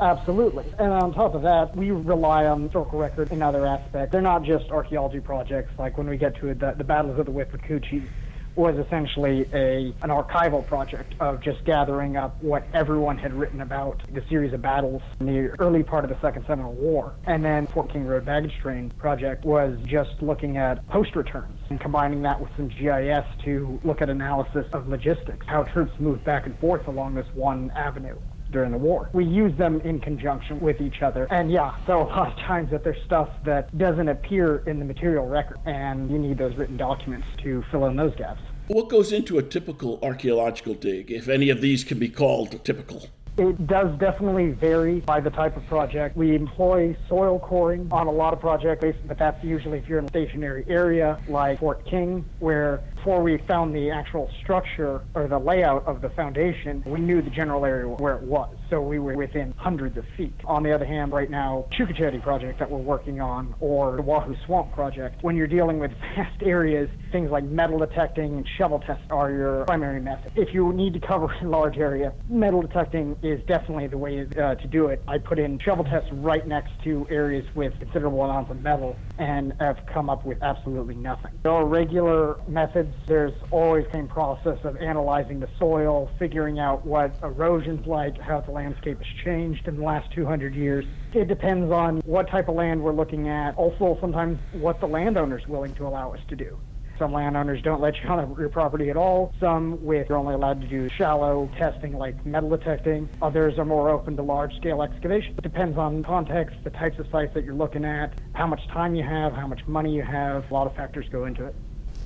Absolutely. 0.00 0.64
And 0.80 0.92
on 0.92 1.14
top 1.14 1.36
of 1.36 1.42
that, 1.42 1.76
we 1.76 1.92
rely 1.92 2.46
on 2.46 2.64
historical 2.64 2.98
record 2.98 3.30
in 3.30 3.42
other 3.42 3.64
aspects. 3.64 4.10
They're 4.10 4.20
not 4.20 4.42
just 4.42 4.72
archaeology 4.72 5.20
projects, 5.20 5.70
like 5.78 5.96
when 5.96 6.08
we 6.08 6.16
get 6.16 6.34
to 6.40 6.52
the, 6.52 6.74
the 6.76 6.82
battles 6.82 7.16
of 7.20 7.26
the 7.26 7.32
Withlacoochee 7.32 8.08
was 8.56 8.76
essentially 8.76 9.46
a 9.52 9.94
an 10.02 10.10
archival 10.10 10.66
project 10.66 11.14
of 11.20 11.40
just 11.40 11.64
gathering 11.64 12.16
up 12.16 12.40
what 12.42 12.66
everyone 12.74 13.16
had 13.16 13.32
written 13.32 13.60
about 13.60 14.02
the 14.12 14.22
series 14.28 14.52
of 14.52 14.62
battles 14.62 15.02
in 15.20 15.26
the 15.26 15.48
early 15.58 15.82
part 15.82 16.04
of 16.04 16.10
the 16.10 16.20
Second 16.20 16.44
Seminole 16.46 16.74
War. 16.74 17.14
And 17.26 17.44
then 17.44 17.66
Fort 17.66 17.90
King 17.92 18.04
Road 18.06 18.24
Baggage 18.24 18.54
Train 18.60 18.90
project 18.98 19.44
was 19.44 19.78
just 19.84 20.20
looking 20.20 20.56
at 20.56 20.86
post 20.88 21.16
returns 21.16 21.58
and 21.70 21.80
combining 21.80 22.22
that 22.22 22.40
with 22.40 22.50
some 22.56 22.68
GIS 22.68 23.24
to 23.44 23.80
look 23.84 24.02
at 24.02 24.10
analysis 24.10 24.66
of 24.72 24.88
logistics, 24.88 25.46
how 25.46 25.62
troops 25.64 25.92
moved 25.98 26.24
back 26.24 26.46
and 26.46 26.58
forth 26.58 26.86
along 26.86 27.14
this 27.14 27.26
one 27.34 27.70
avenue 27.74 28.16
during 28.52 28.70
the 28.70 28.78
war. 28.78 29.10
We 29.12 29.24
use 29.24 29.56
them 29.58 29.80
in 29.80 29.98
conjunction 29.98 30.60
with 30.60 30.80
each 30.80 31.02
other. 31.02 31.26
And 31.32 31.50
yeah, 31.50 31.74
so 31.86 32.02
a 32.02 32.04
lot 32.04 32.32
of 32.32 32.38
times 32.38 32.70
that 32.70 32.84
there's 32.84 33.02
stuff 33.04 33.28
that 33.44 33.76
doesn't 33.76 34.08
appear 34.08 34.62
in 34.66 34.78
the 34.78 34.84
material 34.84 35.26
record, 35.26 35.58
and 35.66 36.10
you 36.10 36.18
need 36.18 36.38
those 36.38 36.54
written 36.56 36.76
documents 36.76 37.26
to 37.42 37.64
fill 37.70 37.86
in 37.86 37.96
those 37.96 38.14
gaps. 38.14 38.40
What 38.68 38.88
goes 38.88 39.12
into 39.12 39.38
a 39.38 39.42
typical 39.42 39.98
archaeological 40.02 40.74
dig, 40.74 41.10
if 41.10 41.28
any 41.28 41.50
of 41.50 41.60
these 41.60 41.82
can 41.82 41.98
be 41.98 42.08
called 42.08 42.64
typical? 42.64 43.08
It 43.38 43.66
does 43.66 43.98
definitely 43.98 44.50
vary 44.50 45.00
by 45.00 45.18
the 45.20 45.30
type 45.30 45.56
of 45.56 45.66
project. 45.66 46.18
We 46.18 46.34
employ 46.34 46.94
soil 47.08 47.38
coring 47.38 47.88
on 47.90 48.06
a 48.06 48.10
lot 48.10 48.34
of 48.34 48.40
projects, 48.40 48.84
but 49.06 49.18
that's 49.18 49.42
usually 49.42 49.78
if 49.78 49.88
you're 49.88 49.98
in 49.98 50.04
a 50.04 50.08
stationary 50.08 50.66
area 50.68 51.18
like 51.28 51.58
Fort 51.58 51.84
King, 51.86 52.26
where 52.40 52.82
before 53.02 53.20
we 53.20 53.36
found 53.48 53.74
the 53.74 53.90
actual 53.90 54.30
structure 54.40 55.02
or 55.16 55.26
the 55.26 55.36
layout 55.36 55.84
of 55.86 56.00
the 56.00 56.08
foundation, 56.10 56.84
we 56.86 57.00
knew 57.00 57.20
the 57.20 57.30
general 57.30 57.66
area 57.66 57.88
where 57.88 58.14
it 58.14 58.22
was. 58.22 58.54
So 58.70 58.80
we 58.80 59.00
were 59.00 59.16
within 59.16 59.52
hundreds 59.56 59.96
of 59.96 60.04
feet. 60.16 60.32
On 60.44 60.62
the 60.62 60.72
other 60.72 60.84
hand, 60.84 61.10
right 61.12 61.28
now, 61.28 61.66
Chukochetty 61.72 62.22
project 62.22 62.60
that 62.60 62.70
we're 62.70 62.78
working 62.78 63.20
on 63.20 63.56
or 63.58 63.96
the 63.96 64.02
Wahoo 64.02 64.36
Swamp 64.46 64.72
project, 64.72 65.20
when 65.24 65.34
you're 65.34 65.48
dealing 65.48 65.80
with 65.80 65.90
vast 66.16 66.40
areas, 66.44 66.88
things 67.10 67.32
like 67.32 67.42
metal 67.42 67.76
detecting 67.76 68.36
and 68.36 68.48
shovel 68.56 68.78
tests 68.78 69.02
are 69.10 69.32
your 69.32 69.64
primary 69.64 70.00
method. 70.00 70.30
If 70.36 70.54
you 70.54 70.72
need 70.72 70.94
to 70.94 71.00
cover 71.00 71.26
a 71.26 71.44
large 71.44 71.78
area, 71.78 72.12
metal 72.28 72.62
detecting 72.62 73.16
is 73.20 73.44
definitely 73.48 73.88
the 73.88 73.98
way 73.98 74.28
uh, 74.40 74.54
to 74.54 74.66
do 74.68 74.86
it. 74.86 75.02
I 75.08 75.18
put 75.18 75.40
in 75.40 75.58
shovel 75.58 75.84
tests 75.84 76.08
right 76.12 76.46
next 76.46 76.70
to 76.84 77.04
areas 77.10 77.44
with 77.56 77.76
considerable 77.80 78.22
amounts 78.22 78.52
of 78.52 78.62
metal 78.62 78.96
and 79.18 79.54
have 79.58 79.84
come 79.92 80.08
up 80.08 80.24
with 80.24 80.40
absolutely 80.40 80.94
nothing. 80.94 81.32
There 81.42 81.50
are 81.50 81.66
regular 81.66 82.36
methods. 82.46 82.91
There's 83.06 83.32
always 83.50 83.86
same 83.92 84.08
process 84.08 84.58
of 84.64 84.76
analyzing 84.76 85.40
the 85.40 85.48
soil, 85.58 86.10
figuring 86.18 86.58
out 86.58 86.86
what 86.86 87.14
erosion's 87.22 87.86
like, 87.86 88.18
how 88.18 88.40
the 88.40 88.50
landscape 88.50 88.98
has 88.98 89.24
changed 89.24 89.68
in 89.68 89.76
the 89.76 89.82
last 89.82 90.12
200 90.12 90.54
years. 90.54 90.84
It 91.12 91.28
depends 91.28 91.70
on 91.72 91.98
what 92.04 92.28
type 92.28 92.48
of 92.48 92.54
land 92.54 92.82
we're 92.82 92.92
looking 92.92 93.28
at. 93.28 93.56
Also, 93.56 93.98
sometimes 94.00 94.38
what 94.52 94.80
the 94.80 94.86
landowner's 94.86 95.46
willing 95.46 95.74
to 95.74 95.86
allow 95.86 96.12
us 96.12 96.20
to 96.28 96.36
do. 96.36 96.58
Some 96.98 97.12
landowners 97.12 97.60
don't 97.62 97.80
let 97.80 98.00
you 98.00 98.08
on 98.08 98.36
your 98.38 98.48
property 98.48 98.90
at 98.90 98.96
all. 98.96 99.34
Some 99.40 99.84
with 99.84 100.08
you're 100.08 100.18
only 100.18 100.34
allowed 100.34 100.60
to 100.60 100.68
do 100.68 100.88
shallow 100.88 101.50
testing 101.58 101.96
like 101.98 102.24
metal 102.24 102.50
detecting. 102.50 103.08
Others 103.20 103.58
are 103.58 103.64
more 103.64 103.90
open 103.90 104.16
to 104.16 104.22
large 104.22 104.54
scale 104.56 104.82
excavation. 104.82 105.34
It 105.36 105.42
depends 105.42 105.76
on 105.78 106.04
context, 106.04 106.56
the 106.64 106.70
types 106.70 106.98
of 106.98 107.06
sites 107.10 107.34
that 107.34 107.44
you're 107.44 107.54
looking 107.54 107.84
at, 107.84 108.20
how 108.34 108.46
much 108.46 108.66
time 108.68 108.94
you 108.94 109.02
have, 109.02 109.32
how 109.32 109.46
much 109.46 109.66
money 109.66 109.94
you 109.94 110.02
have. 110.02 110.48
A 110.50 110.54
lot 110.54 110.66
of 110.66 110.76
factors 110.76 111.06
go 111.10 111.24
into 111.24 111.44
it. 111.44 111.54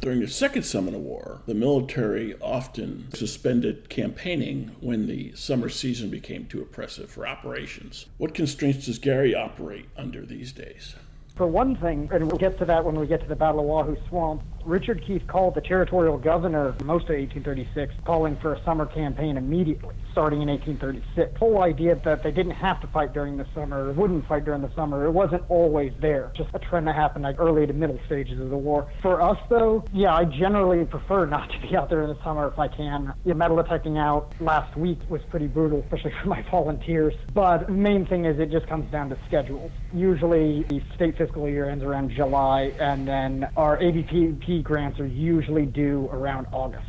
During 0.00 0.20
the 0.20 0.28
Second 0.28 0.62
Seminole 0.62 1.00
War, 1.00 1.40
the 1.46 1.54
military 1.54 2.36
often 2.40 3.08
suspended 3.12 3.88
campaigning 3.88 4.76
when 4.80 5.06
the 5.06 5.32
summer 5.34 5.68
season 5.68 6.10
became 6.10 6.46
too 6.46 6.62
oppressive 6.62 7.10
for 7.10 7.26
operations. 7.26 8.06
What 8.18 8.34
constraints 8.34 8.86
does 8.86 8.98
GARI 8.98 9.34
operate 9.34 9.88
under 9.96 10.24
these 10.24 10.52
days? 10.52 10.94
For 11.34 11.46
one 11.46 11.76
thing, 11.76 12.08
and 12.12 12.26
we'll 12.26 12.38
get 12.38 12.56
to 12.58 12.64
that 12.66 12.84
when 12.84 12.94
we 12.94 13.06
get 13.06 13.20
to 13.22 13.26
the 13.26 13.36
Battle 13.36 13.60
of 13.60 13.66
Wahoo 13.66 13.96
Swamp, 14.08 14.42
Richard 14.66 15.04
Keith 15.06 15.26
Call 15.28 15.52
the 15.52 15.60
territorial 15.60 16.18
governor 16.18 16.74
most 16.84 17.04
of 17.04 17.16
1836, 17.16 17.94
calling 18.04 18.36
for 18.36 18.54
a 18.54 18.64
summer 18.64 18.84
campaign 18.84 19.36
immediately, 19.36 19.94
starting 20.10 20.42
in 20.42 20.48
1836. 20.48 21.32
The 21.32 21.38
whole 21.38 21.62
idea 21.62 21.94
that 22.04 22.22
they 22.24 22.32
didn't 22.32 22.52
have 22.52 22.80
to 22.80 22.88
fight 22.88 23.12
during 23.12 23.36
the 23.36 23.46
summer, 23.54 23.88
or 23.88 23.92
wouldn't 23.92 24.26
fight 24.26 24.44
during 24.44 24.62
the 24.62 24.74
summer, 24.74 25.04
it 25.04 25.12
wasn't 25.12 25.44
always 25.48 25.92
there. 26.00 26.32
Just 26.34 26.50
a 26.52 26.58
trend 26.58 26.88
that 26.88 26.96
happened 26.96 27.22
like 27.22 27.38
early 27.38 27.66
to 27.66 27.72
middle 27.72 27.98
stages 28.06 28.40
of 28.40 28.50
the 28.50 28.56
war. 28.56 28.90
For 29.02 29.22
us, 29.22 29.38
though, 29.48 29.84
yeah, 29.92 30.14
I 30.14 30.24
generally 30.24 30.84
prefer 30.84 31.26
not 31.26 31.50
to 31.52 31.60
be 31.60 31.76
out 31.76 31.88
there 31.88 32.02
in 32.02 32.08
the 32.08 32.22
summer 32.24 32.48
if 32.48 32.58
I 32.58 32.66
can. 32.68 33.14
Yeah, 33.24 33.34
metal 33.34 33.56
detecting 33.56 33.98
out 33.98 34.32
last 34.40 34.76
week 34.76 34.98
was 35.08 35.20
pretty 35.30 35.46
brutal, 35.46 35.80
especially 35.80 36.12
for 36.22 36.28
my 36.28 36.42
volunteers. 36.50 37.14
But 37.32 37.68
the 37.68 37.72
main 37.72 38.04
thing 38.06 38.24
is 38.24 38.38
it 38.40 38.50
just 38.50 38.66
comes 38.66 38.90
down 38.90 39.10
to 39.10 39.18
schedules. 39.28 39.70
Usually 39.94 40.64
the 40.64 40.82
state 40.96 41.16
fiscal 41.16 41.48
year 41.48 41.70
ends 41.70 41.84
around 41.84 42.10
July, 42.10 42.72
and 42.80 43.06
then 43.06 43.48
our 43.56 43.78
ABPP 43.78 44.55
grants 44.62 44.98
are 45.00 45.06
usually 45.06 45.66
due 45.66 46.08
around 46.12 46.46
August. 46.52 46.84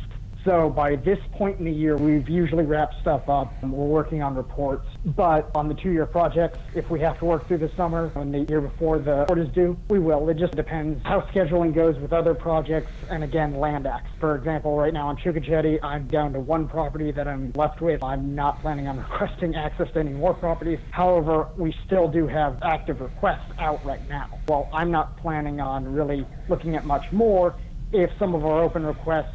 So 0.48 0.70
by 0.70 0.96
this 0.96 1.18
point 1.32 1.58
in 1.58 1.66
the 1.66 1.70
year, 1.70 1.98
we've 1.98 2.26
usually 2.26 2.64
wrapped 2.64 2.98
stuff 3.02 3.28
up 3.28 3.52
and 3.60 3.70
we're 3.70 3.84
working 3.84 4.22
on 4.22 4.34
reports. 4.34 4.86
But 5.04 5.50
on 5.54 5.68
the 5.68 5.74
two-year 5.74 6.06
projects, 6.06 6.58
if 6.74 6.88
we 6.88 7.00
have 7.00 7.18
to 7.18 7.26
work 7.26 7.46
through 7.46 7.58
the 7.58 7.70
summer 7.76 8.10
and 8.14 8.32
the 8.32 8.50
year 8.50 8.62
before 8.62 8.98
the 8.98 9.16
report 9.16 9.40
is 9.40 9.50
due, 9.50 9.76
we 9.90 9.98
will. 9.98 10.26
It 10.30 10.38
just 10.38 10.56
depends 10.56 11.04
how 11.04 11.20
scheduling 11.20 11.74
goes 11.74 11.98
with 11.98 12.14
other 12.14 12.34
projects 12.34 12.90
and 13.10 13.22
again, 13.22 13.56
land 13.56 13.86
acts. 13.86 14.08
For 14.20 14.36
example, 14.36 14.74
right 14.74 14.94
now 14.94 15.08
on 15.08 15.18
Chukochetty, 15.18 15.80
I'm 15.82 16.06
down 16.06 16.32
to 16.32 16.40
one 16.40 16.66
property 16.66 17.10
that 17.10 17.28
I'm 17.28 17.52
left 17.54 17.82
with. 17.82 18.02
I'm 18.02 18.34
not 18.34 18.62
planning 18.62 18.88
on 18.88 18.96
requesting 19.10 19.54
access 19.54 19.92
to 19.92 20.00
any 20.00 20.14
more 20.14 20.32
properties. 20.32 20.78
However, 20.92 21.48
we 21.58 21.74
still 21.84 22.08
do 22.08 22.26
have 22.26 22.58
active 22.62 23.02
requests 23.02 23.52
out 23.58 23.84
right 23.84 24.08
now. 24.08 24.30
While 24.46 24.70
I'm 24.72 24.90
not 24.90 25.14
planning 25.18 25.60
on 25.60 25.92
really 25.92 26.26
looking 26.48 26.74
at 26.74 26.86
much 26.86 27.12
more 27.12 27.54
if 27.92 28.10
some 28.18 28.34
of 28.34 28.44
our 28.44 28.62
open 28.62 28.84
requests, 28.84 29.34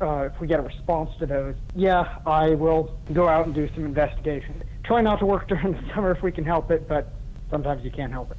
uh, 0.00 0.28
if 0.32 0.40
we 0.40 0.46
get 0.46 0.60
a 0.60 0.62
response 0.62 1.10
to 1.18 1.26
those, 1.26 1.54
yeah, 1.74 2.18
I 2.26 2.50
will 2.50 2.96
go 3.12 3.28
out 3.28 3.46
and 3.46 3.54
do 3.54 3.68
some 3.74 3.84
investigation. 3.84 4.62
Try 4.84 5.00
not 5.00 5.18
to 5.20 5.26
work 5.26 5.48
during 5.48 5.72
the 5.72 5.82
summer 5.94 6.10
if 6.10 6.22
we 6.22 6.32
can 6.32 6.44
help 6.44 6.70
it, 6.70 6.88
but 6.88 7.12
sometimes 7.50 7.84
you 7.84 7.90
can't 7.90 8.12
help 8.12 8.30
it. 8.30 8.36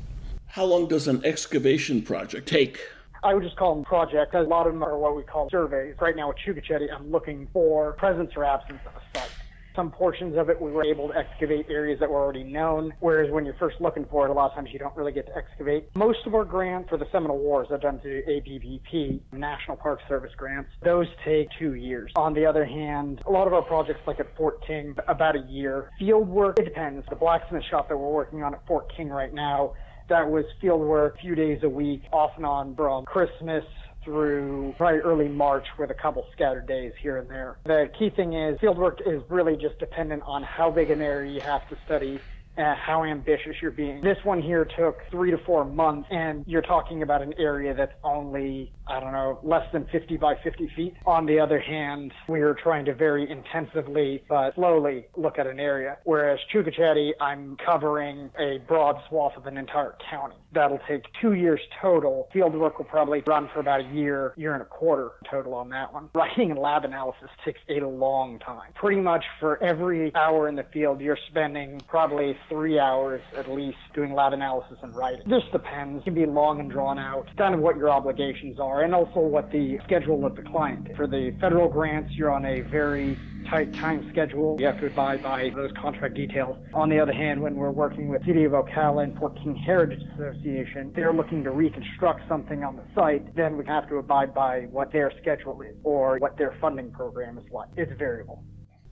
How 0.47 0.65
long 0.65 0.87
does 0.87 1.07
an 1.07 1.23
excavation 1.23 2.01
project 2.01 2.47
take? 2.47 2.79
I 3.23 3.33
would 3.33 3.43
just 3.43 3.55
call 3.55 3.75
them 3.75 3.85
projects. 3.85 4.33
A 4.33 4.41
lot 4.41 4.65
of 4.65 4.73
them 4.73 4.83
are 4.83 4.97
what 4.97 5.15
we 5.15 5.23
call 5.23 5.49
surveys. 5.49 5.95
Right 6.01 6.15
now 6.15 6.29
with 6.29 6.37
Chukochetty, 6.37 6.87
I'm 6.93 7.11
looking 7.11 7.47
for 7.53 7.93
presence 7.93 8.31
or 8.35 8.43
absence 8.43 8.79
of 8.85 8.93
a 8.95 9.19
site. 9.19 9.29
Some 9.75 9.91
portions 9.91 10.37
of 10.37 10.49
it 10.49 10.59
we 10.59 10.71
were 10.71 10.83
able 10.83 11.07
to 11.09 11.15
excavate 11.15 11.67
areas 11.69 11.99
that 11.99 12.09
were 12.09 12.19
already 12.19 12.43
known, 12.43 12.93
whereas 12.99 13.31
when 13.31 13.45
you're 13.45 13.55
first 13.55 13.77
looking 13.79 14.05
for 14.09 14.25
it, 14.25 14.29
a 14.29 14.33
lot 14.33 14.51
of 14.51 14.55
times 14.55 14.69
you 14.73 14.79
don't 14.79 14.95
really 14.95 15.11
get 15.11 15.27
to 15.27 15.35
excavate. 15.35 15.89
Most 15.95 16.19
of 16.25 16.35
our 16.35 16.45
grants 16.45 16.89
for 16.89 16.97
the 16.97 17.05
Seminole 17.11 17.39
Wars 17.39 17.67
are 17.71 17.77
done 17.77 17.99
through 17.99 18.23
ABPP, 18.23 19.21
National 19.31 19.77
Park 19.77 19.99
Service 20.07 20.31
grants. 20.35 20.69
Those 20.83 21.07
take 21.23 21.47
two 21.57 21.75
years. 21.75 22.11
On 22.15 22.33
the 22.33 22.45
other 22.45 22.65
hand, 22.65 23.21
a 23.25 23.31
lot 23.31 23.47
of 23.47 23.53
our 23.53 23.61
projects, 23.61 24.01
like 24.05 24.19
at 24.19 24.35
Fort 24.35 24.65
King, 24.65 24.95
about 25.07 25.35
a 25.35 25.45
year. 25.49 25.89
Field 25.99 26.27
work, 26.27 26.59
it 26.59 26.65
depends. 26.65 27.05
The 27.09 27.15
blacksmith 27.15 27.63
shop 27.69 27.87
that 27.89 27.97
we're 27.97 28.11
working 28.11 28.43
on 28.43 28.53
at 28.53 28.65
Fort 28.67 28.91
King 28.95 29.09
right 29.09 29.33
now, 29.33 29.73
that 30.09 30.29
was 30.29 30.43
field 30.59 30.81
work 30.81 31.15
a 31.15 31.21
few 31.21 31.35
days 31.35 31.59
a 31.63 31.69
week, 31.69 32.01
off 32.11 32.31
and 32.35 32.45
on 32.45 32.75
from 32.75 33.05
Christmas 33.05 33.63
through 34.03 34.73
probably 34.77 34.99
early 34.99 35.27
March 35.27 35.65
with 35.77 35.91
a 35.91 35.93
couple 35.93 36.25
scattered 36.31 36.67
days 36.67 36.93
here 37.01 37.17
and 37.17 37.29
there. 37.29 37.57
The 37.65 37.89
key 37.97 38.09
thing 38.09 38.33
is 38.33 38.57
fieldwork 38.59 38.99
is 39.05 39.21
really 39.29 39.55
just 39.55 39.77
dependent 39.79 40.23
on 40.25 40.43
how 40.43 40.71
big 40.71 40.89
an 40.89 41.01
area 41.01 41.31
you 41.31 41.41
have 41.41 41.67
to 41.69 41.77
study 41.85 42.19
uh, 42.61 42.75
how 42.75 43.03
ambitious 43.03 43.55
you're 43.61 43.71
being. 43.71 44.01
This 44.01 44.17
one 44.23 44.41
here 44.41 44.67
took 44.77 44.99
three 45.09 45.31
to 45.31 45.37
four 45.45 45.65
months, 45.65 46.07
and 46.11 46.43
you're 46.47 46.61
talking 46.61 47.01
about 47.03 47.21
an 47.21 47.33
area 47.37 47.73
that's 47.73 47.93
only, 48.03 48.71
I 48.87 48.99
don't 48.99 49.11
know, 49.11 49.39
less 49.43 49.65
than 49.73 49.87
50 49.91 50.17
by 50.17 50.35
50 50.43 50.69
feet. 50.75 50.93
On 51.05 51.25
the 51.25 51.39
other 51.39 51.59
hand, 51.59 52.13
we 52.27 52.41
are 52.41 52.53
trying 52.53 52.85
to 52.85 52.93
very 52.93 53.29
intensively 53.29 54.23
but 54.29 54.55
slowly 54.55 55.07
look 55.15 55.39
at 55.39 55.47
an 55.47 55.59
area. 55.59 55.97
Whereas 56.03 56.39
Chukochetty, 56.53 57.11
I'm 57.19 57.57
covering 57.65 58.29
a 58.39 58.59
broad 58.67 58.97
swath 59.09 59.35
of 59.37 59.45
an 59.45 59.57
entire 59.57 59.95
county. 60.09 60.35
That'll 60.53 60.79
take 60.87 61.03
two 61.21 61.33
years 61.33 61.59
total. 61.81 62.29
Field 62.33 62.53
work 62.55 62.77
will 62.77 62.85
probably 62.85 63.23
run 63.25 63.49
for 63.53 63.59
about 63.59 63.81
a 63.81 63.93
year, 63.93 64.33
year 64.37 64.53
and 64.53 64.61
a 64.61 64.65
quarter 64.65 65.11
total 65.29 65.53
on 65.53 65.69
that 65.69 65.91
one. 65.93 66.09
Writing 66.13 66.51
and 66.51 66.59
lab 66.59 66.85
analysis 66.85 67.29
takes 67.43 67.59
a 67.69 67.85
long 67.85 68.39
time. 68.39 68.71
Pretty 68.75 69.01
much 69.01 69.23
for 69.39 69.61
every 69.63 70.13
hour 70.15 70.47
in 70.47 70.55
the 70.55 70.65
field, 70.73 71.01
you're 71.01 71.17
spending 71.29 71.81
probably 71.87 72.37
three 72.51 72.77
hours 72.77 73.21
at 73.37 73.49
least 73.49 73.77
doing 73.95 74.13
lab 74.13 74.33
analysis 74.33 74.77
and 74.83 74.93
writing. 74.93 75.21
This 75.27 75.43
depends. 75.53 76.01
It 76.01 76.03
can 76.03 76.13
be 76.13 76.25
long 76.25 76.59
and 76.59 76.69
drawn 76.69 76.99
out, 76.99 77.25
kind 77.37 77.55
of 77.55 77.61
what 77.61 77.77
your 77.77 77.89
obligations 77.89 78.59
are, 78.59 78.83
and 78.83 78.93
also 78.93 79.21
what 79.21 79.49
the 79.51 79.79
schedule 79.85 80.25
of 80.25 80.35
the 80.35 80.41
client. 80.41 80.89
For 80.97 81.07
the 81.07 81.35
federal 81.39 81.69
grants, 81.69 82.11
you're 82.13 82.31
on 82.31 82.45
a 82.45 82.59
very 82.61 83.17
tight 83.49 83.73
time 83.73 84.07
schedule. 84.11 84.57
You 84.59 84.65
have 84.65 84.81
to 84.81 84.87
abide 84.87 85.23
by 85.23 85.49
those 85.55 85.71
contract 85.81 86.15
details. 86.15 86.57
On 86.73 86.89
the 86.89 86.99
other 86.99 87.13
hand, 87.13 87.41
when 87.41 87.55
we're 87.55 87.71
working 87.71 88.09
with 88.09 88.25
City 88.25 88.43
of 88.43 88.51
Ocala 88.51 89.03
and 89.03 89.17
Fort 89.17 89.35
King 89.37 89.55
Heritage 89.55 90.01
Association, 90.13 90.91
they're 90.93 91.13
looking 91.13 91.45
to 91.45 91.51
reconstruct 91.51 92.27
something 92.27 92.65
on 92.65 92.75
the 92.75 92.83
site, 92.93 93.33
then 93.33 93.57
we 93.57 93.65
have 93.65 93.87
to 93.87 93.95
abide 93.95 94.33
by 94.33 94.67
what 94.71 94.91
their 94.91 95.11
schedule 95.21 95.61
is 95.61 95.75
or 95.83 96.17
what 96.17 96.37
their 96.37 96.57
funding 96.59 96.91
program 96.91 97.37
is 97.37 97.45
like. 97.51 97.69
It's 97.77 97.93
variable. 97.97 98.43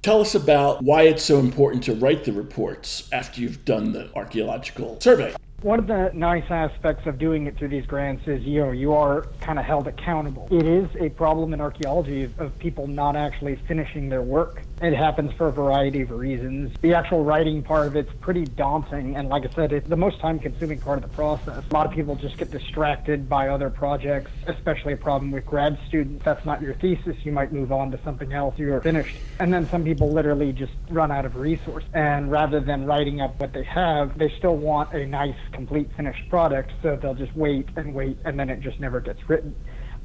Tell 0.02 0.22
us 0.22 0.34
about 0.34 0.82
why 0.82 1.04
it's 1.04 1.24
so 1.24 1.40
important 1.40 1.84
to 1.84 1.94
write 1.94 2.24
the 2.24 2.32
reports 2.32 3.10
after 3.12 3.42
you've 3.42 3.66
done 3.66 3.92
the 3.92 4.10
archaeological 4.16 4.98
survey. 5.02 5.36
One 5.62 5.78
of 5.78 5.88
the 5.88 6.10
nice 6.14 6.50
aspects 6.50 7.06
of 7.06 7.20
doing 7.20 7.48
it 7.48 7.58
through 7.58 7.68
these 7.68 7.86
grants 7.86 8.26
is, 8.26 8.42
you 8.44 8.62
know, 8.62 8.72
you 8.72 8.94
are 8.94 9.28
kind 9.42 9.60
of 9.60 9.66
held 9.66 9.90
accountable. 9.90 10.48
It 10.52 10.66
is 10.66 10.88
a 11.02 11.10
problem 11.10 11.54
in 11.54 11.60
archaeology 11.60 12.24
of, 12.24 12.40
of 12.40 12.58
people 12.60 12.88
not 12.88 13.18
actually 13.18 13.58
finishing 13.68 14.08
their 14.08 14.22
work. 14.22 14.62
It 14.82 14.94
happens 14.94 15.34
for 15.34 15.48
a 15.48 15.52
variety 15.52 16.02
of 16.02 16.12
reasons. 16.12 16.74
The 16.82 16.94
actual 16.94 17.26
writing 17.26 17.62
part 17.62 17.88
of 17.88 17.98
it's 17.98 18.12
pretty 18.22 18.46
daunting, 18.46 19.18
and 19.18 19.28
like 19.28 19.46
I 19.46 19.54
said, 19.54 19.74
it's 19.74 19.90
the 19.90 19.98
most 19.98 20.22
time 20.22 20.40
consuming 20.40 20.80
part 20.80 21.04
of 21.04 21.10
the 21.10 21.14
process. 21.16 21.66
A 21.70 21.74
lot 21.74 21.86
of 21.86 21.92
people 21.92 22.16
just 22.16 22.38
get 22.38 22.50
distracted 22.50 23.28
by 23.28 23.50
other 23.50 23.70
projects, 23.70 24.32
especially 24.48 24.94
a 24.94 24.98
problem 24.98 25.32
with 25.32 25.46
grad 25.46 25.78
students. 25.90 26.24
That's 26.24 26.46
not 26.46 26.62
your 26.62 26.76
thesis, 26.76 27.18
you 27.24 27.34
might 27.34 27.52
move 27.52 27.74
on 27.74 27.92
to 27.92 28.00
something 28.06 28.32
else, 28.32 28.58
you're 28.58 28.80
finished. 28.80 29.18
And 29.42 29.54
then 29.54 29.68
some 29.68 29.84
people 29.84 30.14
literally 30.14 30.54
just 30.54 30.74
run 30.90 31.12
out 31.12 31.26
of 31.26 31.36
resource, 31.36 31.84
and 31.94 32.32
rather 32.32 32.62
than 32.62 32.86
writing 32.86 33.20
up 33.20 33.38
what 33.38 33.52
they 33.52 33.66
have, 33.66 34.18
they 34.18 34.34
still 34.38 34.56
want 34.56 34.94
a 34.94 35.06
nice, 35.06 35.36
complete, 35.52 35.90
finished 35.98 36.30
product, 36.30 36.72
so 36.82 36.96
they'll 36.96 37.14
just 37.14 37.36
wait 37.36 37.68
and 37.76 37.94
wait, 37.94 38.18
and 38.24 38.40
then 38.40 38.50
it 38.50 38.62
just 38.62 38.80
never 38.80 39.02
gets 39.02 39.28
written. 39.28 39.54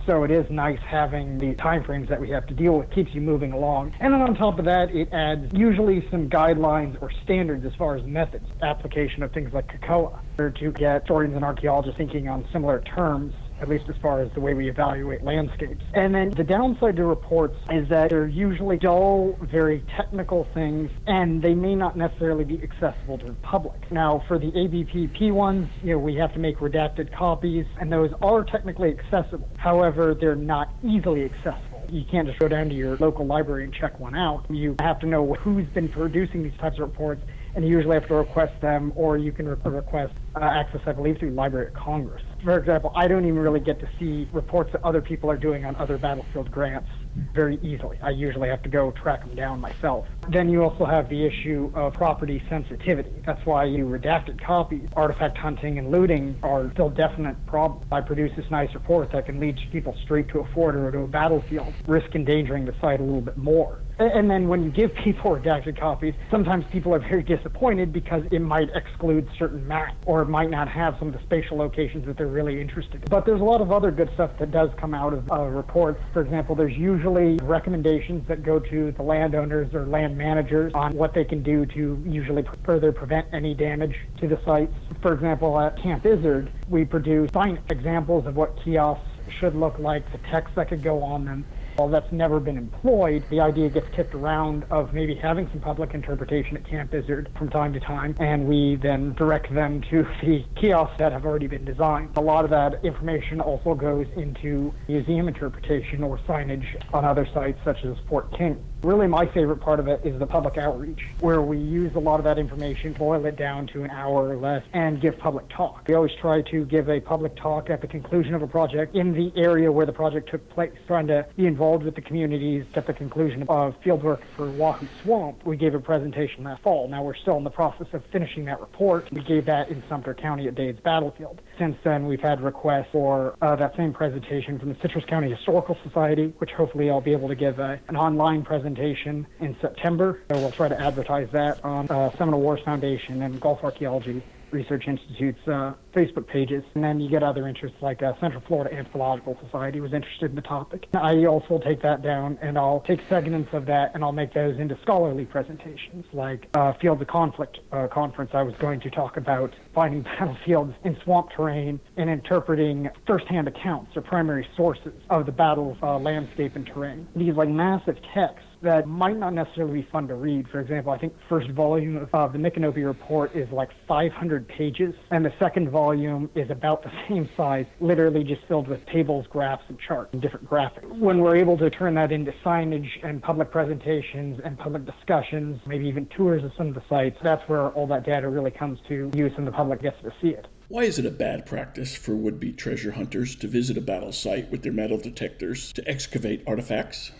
So 0.07 0.23
it 0.23 0.31
is 0.31 0.45
nice 0.51 0.79
having 0.87 1.39
the 1.39 1.55
timeframes 1.55 2.09
that 2.11 2.21
we 2.21 2.29
have 2.31 2.47
to 2.47 2.55
deal 2.55 2.79
with, 2.79 2.91
keeps 2.91 3.15
you 3.15 3.23
moving 3.23 3.53
along. 3.53 3.93
And 4.01 4.13
then 4.13 4.21
on 4.21 4.35
top 4.35 4.59
of 4.59 4.67
that, 4.67 4.95
it 4.95 5.09
adds 5.13 5.51
usually 5.53 6.07
some 6.11 6.29
guidelines 6.29 7.01
or 7.01 7.11
standards 7.23 7.65
as 7.65 7.73
far 7.79 7.97
as 7.97 8.05
methods, 8.05 8.47
application 8.61 9.23
of 9.23 9.33
things 9.33 9.53
like 9.55 9.67
KOCOA, 9.81 10.21
or 10.39 10.51
to 10.51 10.73
get 10.73 11.01
historians 11.01 11.35
and 11.35 11.45
archaeologists 11.45 11.97
thinking 11.97 12.29
on 12.29 12.47
similar 12.53 12.83
terms 12.95 13.33
at 13.61 13.69
least 13.69 13.89
as 13.89 13.97
far 14.03 14.21
as 14.21 14.31
the 14.33 14.41
way 14.41 14.55
we 14.55 14.69
evaluate 14.69 15.23
landscapes. 15.23 15.85
And 15.95 16.15
then 16.15 16.31
the 16.31 16.45
downside 16.45 16.97
to 16.97 17.05
reports 17.05 17.57
is 17.71 17.89
that 17.89 18.11
they're 18.11 18.27
usually 18.27 18.77
dull, 18.77 19.37
very 19.41 19.83
technical 19.97 20.47
things, 20.55 20.91
and 21.07 21.43
they 21.43 21.55
may 21.55 21.75
not 21.75 21.97
necessarily 21.97 22.45
be 22.45 22.63
accessible 22.63 23.19
to 23.19 23.27
the 23.27 23.33
public. 23.35 23.91
Now, 23.91 24.23
for 24.27 24.39
the 24.39 24.51
ABPP 24.53 25.33
ones, 25.33 25.69
you 25.83 25.93
know, 25.93 25.99
we 25.99 26.15
have 26.17 26.33
to 26.35 26.39
make 26.39 26.59
redacted 26.59 27.13
copies, 27.13 27.67
and 27.81 27.93
those 27.93 28.11
are 28.23 28.45
technically 28.45 28.91
accessible. 28.91 29.49
However, 29.57 30.15
they're 30.15 30.35
not 30.35 30.75
easily 30.83 31.25
accessible. 31.25 31.85
You 31.89 32.05
can't 32.11 32.27
just 32.27 32.39
go 32.39 32.49
down 32.49 32.69
to 32.71 32.75
your 32.75 32.97
local 32.97 33.27
library 33.27 33.65
and 33.65 33.73
check 33.73 33.99
one 34.01 34.15
out. 34.15 34.47
You 34.51 34.75
have 34.81 34.99
to 35.01 35.07
know 35.07 35.35
who's 35.35 35.67
been 35.69 35.89
producing 35.89 36.43
these 36.43 36.57
types 36.59 36.79
of 36.79 36.89
reports 36.89 37.23
and 37.55 37.65
you 37.65 37.71
usually 37.71 37.95
have 37.95 38.09
to 38.09 38.15
request 38.15 38.61
them, 38.61 38.93
or 38.97 39.17
you 39.17 39.33
can 39.33 39.49
re- 39.49 39.57
request 39.65 40.13
uh, 40.35 40.41
access, 40.41 40.81
I 40.87 40.93
believe, 40.93 41.19
through 41.19 41.31
Library 41.31 41.69
of 41.69 41.75
Congress. 41.75 42.23
For 42.45 42.59
example, 42.59 42.93
I 42.95 43.09
don't 43.09 43.25
even 43.25 43.39
really 43.39 43.61
get 43.61 43.81
to 43.81 43.89
see 43.99 44.29
reports 44.31 44.71
that 44.73 44.85
other 44.85 45.01
people 45.01 45.31
are 45.31 45.37
doing 45.39 45.65
on 45.65 45.75
other 45.77 45.97
battlefield 45.97 46.51
grants 46.51 46.91
very 47.33 47.59
easily. 47.63 47.99
I 48.03 48.11
usually 48.11 48.51
have 48.51 48.63
to 48.65 48.69
go 48.69 48.91
track 48.91 49.25
them 49.25 49.35
down 49.35 49.61
myself. 49.61 50.07
Then 50.29 50.51
you 50.51 50.63
also 50.63 50.85
have 50.85 51.09
the 51.09 51.25
issue 51.25 51.73
of 51.75 51.95
property 51.95 52.43
sensitivity. 52.51 53.13
That's 53.25 53.45
why 53.47 53.65
you 53.65 53.87
redacted 53.87 54.45
copies. 54.45 54.89
Artifact 54.95 55.39
hunting 55.39 55.79
and 55.79 55.91
looting 55.91 56.37
are 56.43 56.71
still 56.75 56.91
definite 56.91 57.37
problems. 57.47 57.87
I 57.91 58.03
produce 58.03 58.37
this 58.37 58.51
nice 58.51 58.75
report 58.75 59.11
that 59.13 59.25
can 59.25 59.41
lead 59.41 59.59
people 59.73 59.97
straight 60.03 60.29
to 60.29 60.41
a 60.41 60.45
fort 60.53 60.77
or 60.77 60.91
to 60.91 60.99
a 60.99 61.09
battlefield, 61.09 61.73
risk 61.87 62.15
endangering 62.15 62.67
the 62.67 62.75
site 62.79 63.01
a 63.01 63.03
little 63.03 63.23
bit 63.23 63.39
more. 63.39 63.79
And 63.99 64.29
then 64.29 64.49
when 64.49 64.65
you 64.65 64.71
give 64.71 64.93
people 64.95 65.33
redacted 65.33 65.79
copies, 65.79 66.15
sometimes 66.31 66.65
people 66.73 66.95
are 66.95 66.99
very 66.99 67.23
disappointed 67.23 67.93
because 67.93 68.25
it 68.33 68.41
might 68.41 68.69
exclude 68.75 69.29
certain 69.39 69.67
maps 69.69 69.95
or 70.07 70.23
it 70.23 70.29
might 70.29 70.51
not 70.51 70.69
have 70.69 70.97
some 70.99 71.09
of 71.09 71.15
the 71.15 71.21
spatial 71.21 71.57
locations 71.57 72.05
that 72.07 72.17
they're 72.17 72.27
really 72.27 72.61
interested 72.61 72.97
in. 72.97 73.03
But 73.09 73.25
there's 73.25 73.41
a 73.41 73.45
lot 73.45 73.61
of 73.61 73.71
other 73.71 73.91
good 73.91 74.11
stuff 74.15 74.33
that 74.39 74.51
does 74.51 74.71
come 74.77 74.95
out 74.95 75.13
of 75.13 75.31
uh, 75.31 75.43
reports. 75.43 76.01
For 76.13 76.23
example, 76.23 76.57
there's 76.57 76.77
usually 76.77 77.39
recommendations 77.43 78.27
that 78.27 78.43
go 78.43 78.59
to 78.59 78.93
the 78.93 79.03
landowners 79.03 79.73
or 79.75 79.87
land 79.87 80.19
managers 80.19 80.73
on 80.75 80.95
what 80.95 81.15
they 81.15 81.25
can 81.25 81.43
do 81.43 81.65
to 81.67 82.03
usually 82.05 82.45
further 82.65 82.91
prevent 82.91 83.29
any 83.33 83.55
damage 83.55 83.97
to 84.19 84.27
the 84.27 84.41
sites. 84.45 84.75
For 85.03 85.13
example, 85.13 85.59
at 85.61 85.81
Camp 85.81 86.05
Izzard, 86.05 86.51
we 86.69 86.85
produce 86.85 87.31
fine 87.31 87.61
examples 87.71 88.27
of 88.27 88.35
what 88.35 88.57
kiosks 88.65 89.07
should 89.39 89.55
look 89.55 89.79
like, 89.79 90.11
the 90.13 90.19
text 90.31 90.55
that 90.55 90.69
could 90.69 90.83
go 90.83 91.03
on 91.03 91.25
them, 91.25 91.45
while 91.77 91.89
that's 91.89 92.11
never 92.13 92.41
been 92.41 92.57
employed, 92.57 93.25
the 93.31 93.41
idea 93.41 93.69
gets 93.69 93.87
kicked 93.95 94.15
around 94.15 94.65
of 94.71 94.93
maybe 94.93 95.15
having 95.15 95.49
some 95.51 95.61
public 95.61 95.95
interpretation 95.95 96.57
at 96.57 96.69
Camp 96.69 96.95
Izzard 96.95 97.31
from 97.37 97.51
time 97.51 97.73
to 97.73 97.81
time, 97.81 98.15
and 98.21 98.47
we 98.47 98.77
then 98.77 99.15
direct 99.15 99.53
them 99.53 99.83
to 99.91 100.07
the 100.23 100.45
kiosks 100.57 100.97
that 100.99 101.13
have 101.13 101.25
already 101.25 101.47
been 101.47 101.65
designed. 101.65 102.17
A 102.17 102.21
lot 102.21 102.45
of 102.45 102.51
that 102.51 102.85
information 102.85 103.41
also 103.41 103.75
goes 103.75 104.07
into 104.17 104.73
museum 104.89 105.29
interpretation 105.29 106.03
or 106.03 106.19
signage 106.29 106.67
on 106.93 107.05
other 107.05 107.27
sites 107.35 107.59
such 107.65 107.85
as 107.85 107.97
Fort 108.09 108.37
King. 108.37 108.65
Really, 108.85 109.07
my 109.07 109.25
favorite 109.25 109.63
part 109.63 109.81
of 109.81 109.89
it 109.89 110.03
is 110.05 110.19
the 110.19 110.27
public 110.27 110.59
outreach, 110.59 111.01
where 111.21 111.41
we 111.41 111.57
use 111.57 111.95
a 111.95 111.99
lot 111.99 112.21
of 112.21 112.25
that 112.25 112.37
information, 112.37 112.93
boil 112.93 113.25
it 113.25 113.35
down 113.35 113.67
to 113.69 113.83
an 113.83 113.89
hour 113.89 114.29
or 114.29 114.37
less, 114.37 114.63
and 114.75 115.01
give 115.01 115.19
public 115.19 115.49
talk. 115.49 115.85
We 115.89 115.95
always 115.95 116.13
try 116.21 116.43
to 116.43 116.67
give 116.67 116.91
a 116.91 117.01
public 117.01 117.35
talk 117.35 117.71
at 117.71 117.81
the 117.81 117.87
conclusion 117.87 118.35
of 118.35 118.43
a 118.43 118.47
project 118.47 118.95
in 118.95 119.15
the 119.15 119.33
area 119.41 119.73
where 119.73 119.87
the 119.87 119.93
project 119.95 120.29
took 120.31 120.47
place, 120.51 120.75
trying 120.87 121.07
to 121.07 121.27
be 121.35 121.47
involved 121.47 121.83
with 121.83 121.95
the 121.95 122.03
communities 122.03 122.67
at 122.75 122.87
the 122.87 122.93
conclusion 122.93 123.47
of 123.49 123.75
fieldwork 123.81 124.21
for 124.37 124.51
Wahoo 124.51 124.87
Swamp. 125.03 125.47
We 125.47 125.57
gave 125.57 125.75
a 125.75 125.81
presentation 125.81 126.45
last 126.45 126.63
fall. 126.63 126.87
Now 126.87 127.03
we're 127.03 127.17
still 127.17 127.39
in 127.39 127.45
the 127.45 127.51
process 127.51 127.87
of 127.95 128.05
finishing 128.13 128.45
that 128.45 128.61
report. 128.61 129.09
We 129.13 129.23
gave 129.23 129.47
that 129.47 129.71
in 129.71 129.83
Sumter 129.89 130.13
County 130.13 130.47
at 130.47 130.57
Dades 130.57 130.81
Battlefield. 130.83 131.41
Since 131.59 131.79
then, 131.85 132.07
we've 132.07 132.21
had 132.21 132.43
requests 132.43 132.89
for 132.93 133.35
uh, 133.41 133.57
that 133.57 133.77
same 133.79 133.95
presentation 133.95 134.59
from 134.59 134.69
the 134.69 134.77
Citrus 134.83 135.07
County 135.07 135.31
Historical 135.31 135.79
Society, 135.83 136.35
which 136.37 136.51
hopefully 136.51 136.91
I'll 136.91 137.01
be 137.01 137.13
able 137.13 137.29
to 137.29 137.35
give 137.35 137.59
a, 137.59 137.81
an 137.89 137.97
online 137.97 138.43
presentation 138.43 138.74
presentation 138.75 139.27
in 139.41 139.57
September. 139.61 140.21
So 140.31 140.39
we'll 140.39 140.51
try 140.51 140.69
to 140.69 140.81
advertise 140.81 141.29
that 141.33 141.65
on 141.65 141.89
uh, 141.89 142.11
Seminole 142.17 142.41
Wars 142.41 142.61
Foundation 142.65 143.23
and 143.23 143.41
Gulf 143.41 143.63
Archaeology 143.63 144.23
Research 144.55 144.87
Institute's 144.87 145.47
uh, 145.49 145.75
Facebook 145.93 146.29
pages. 146.29 146.63
And 146.75 146.85
then 146.85 147.01
you 147.01 147.11
get 147.11 147.23
other 147.25 147.49
interests 147.49 147.77
like 147.81 148.03
uh, 148.03 148.13
Central 148.21 148.41
Florida 148.47 148.73
Anthropological 148.73 149.37
Society 149.45 149.81
was 149.81 149.93
interested 149.93 150.31
in 150.31 150.37
the 150.37 150.43
topic. 150.43 150.87
I 150.95 151.25
also 151.25 151.59
take 151.59 151.83
that 151.83 152.03
down 152.03 152.39
and 152.41 152.57
I'll 152.57 152.81
take 152.87 153.01
segments 153.09 153.53
of 153.53 153.67
that 153.67 153.91
and 153.95 154.05
I'll 154.05 154.13
make 154.13 154.33
those 154.33 154.59
into 154.59 154.79
scholarly 154.81 155.25
presentations 155.25 156.07
like 156.13 156.49
uh, 156.55 156.73
Field 156.75 157.03
of 157.03 157.09
Conflict 157.09 157.59
uh, 157.73 157.89
conference. 157.89 158.31
I 158.33 158.43
was 158.43 158.55
going 158.61 158.81
to 158.81 158.91
talk 158.91 159.17
about 159.17 159.53
finding 159.75 160.03
battlefields 160.19 160.75
in 160.85 160.97
swamp 161.03 161.31
terrain 161.37 161.81
and 161.97 162.09
interpreting 162.09 162.89
firsthand 163.07 163.49
accounts 163.49 163.97
or 163.97 164.03
primary 164.03 164.47
sources 164.57 164.95
of 165.11 165.27
the 165.27 165.33
battle's 165.33 165.77
uh, 165.83 165.99
landscape 165.99 166.55
and 166.55 166.65
terrain. 166.65 167.09
These 167.17 167.35
like 167.35 167.49
massive 167.49 167.99
texts 168.15 168.47
that 168.65 168.89
might 168.89 169.17
not 169.17 169.33
necessarily 169.33 169.83
be 169.83 169.89
fun 169.93 170.09
to 170.09 170.15
read. 170.15 170.49
For 170.49 170.61
example, 170.61 170.93
I 170.93 170.99
think 170.99 171.15
first 171.29 171.49
volume 171.51 171.97
of 171.97 172.15
uh, 172.15 172.27
the 172.29 172.39
Micanopy 172.39 172.85
report 172.85 173.35
is 173.37 173.49
like 173.53 173.71
500 173.87 174.49
pages, 174.49 174.95
and 175.11 175.25
the 175.25 175.33
second 175.39 175.71
volume 175.71 176.29
is 176.35 176.51
about 176.51 176.83
the 176.83 176.91
same 177.09 177.29
size, 177.37 177.67
literally 177.81 178.25
just 178.25 178.43
filled 178.49 178.67
with 178.67 178.85
tables, 178.87 179.27
graphs, 179.31 179.63
and 179.69 179.79
charts 179.79 180.11
and 180.13 180.21
different 180.21 180.49
graphics. 180.49 180.89
When 180.99 181.21
we're 181.21 181.37
able 181.37 181.57
to 181.59 181.71
turn 181.71 181.95
that 181.95 182.11
into 182.11 182.33
signage 182.45 182.89
and 183.03 183.23
public 183.23 183.51
presentations 183.51 184.41
and 184.45 184.59
public 184.59 184.85
discussions, 184.85 185.61
maybe 185.67 185.87
even 185.87 186.07
tours 186.07 186.43
of 186.43 186.53
some 186.57 186.69
of 186.69 186.75
the 186.75 186.83
sites, 186.89 187.19
that's 187.23 187.47
where 187.49 187.69
all 187.71 187.87
that 187.89 188.05
data 188.05 188.29
really 188.29 188.51
comes 188.51 188.81
to 188.89 189.11
use 189.15 189.33
and 189.37 189.47
the 189.47 189.53
public 189.53 189.83
gets 189.83 190.01
to 190.03 190.13
see 190.21 190.29
it. 190.29 190.47
Why 190.69 190.85
is 190.85 190.99
it 190.99 191.05
a 191.05 191.11
bad 191.11 191.45
practice 191.45 191.95
for 191.95 192.17
would 192.17 192.41
be 192.41 192.51
treasure 192.51 192.93
hunters 192.93 193.37
to 193.37 193.47
visit 193.47 193.77
a 193.77 193.83
battle 193.83 194.13
site 194.13 194.51
with 194.51 194.63
their 194.63 194.73
metal 194.73 194.97
detectors 194.97 195.73
to 195.75 195.87
excavate 195.87 196.43
artifacts? 196.47 197.13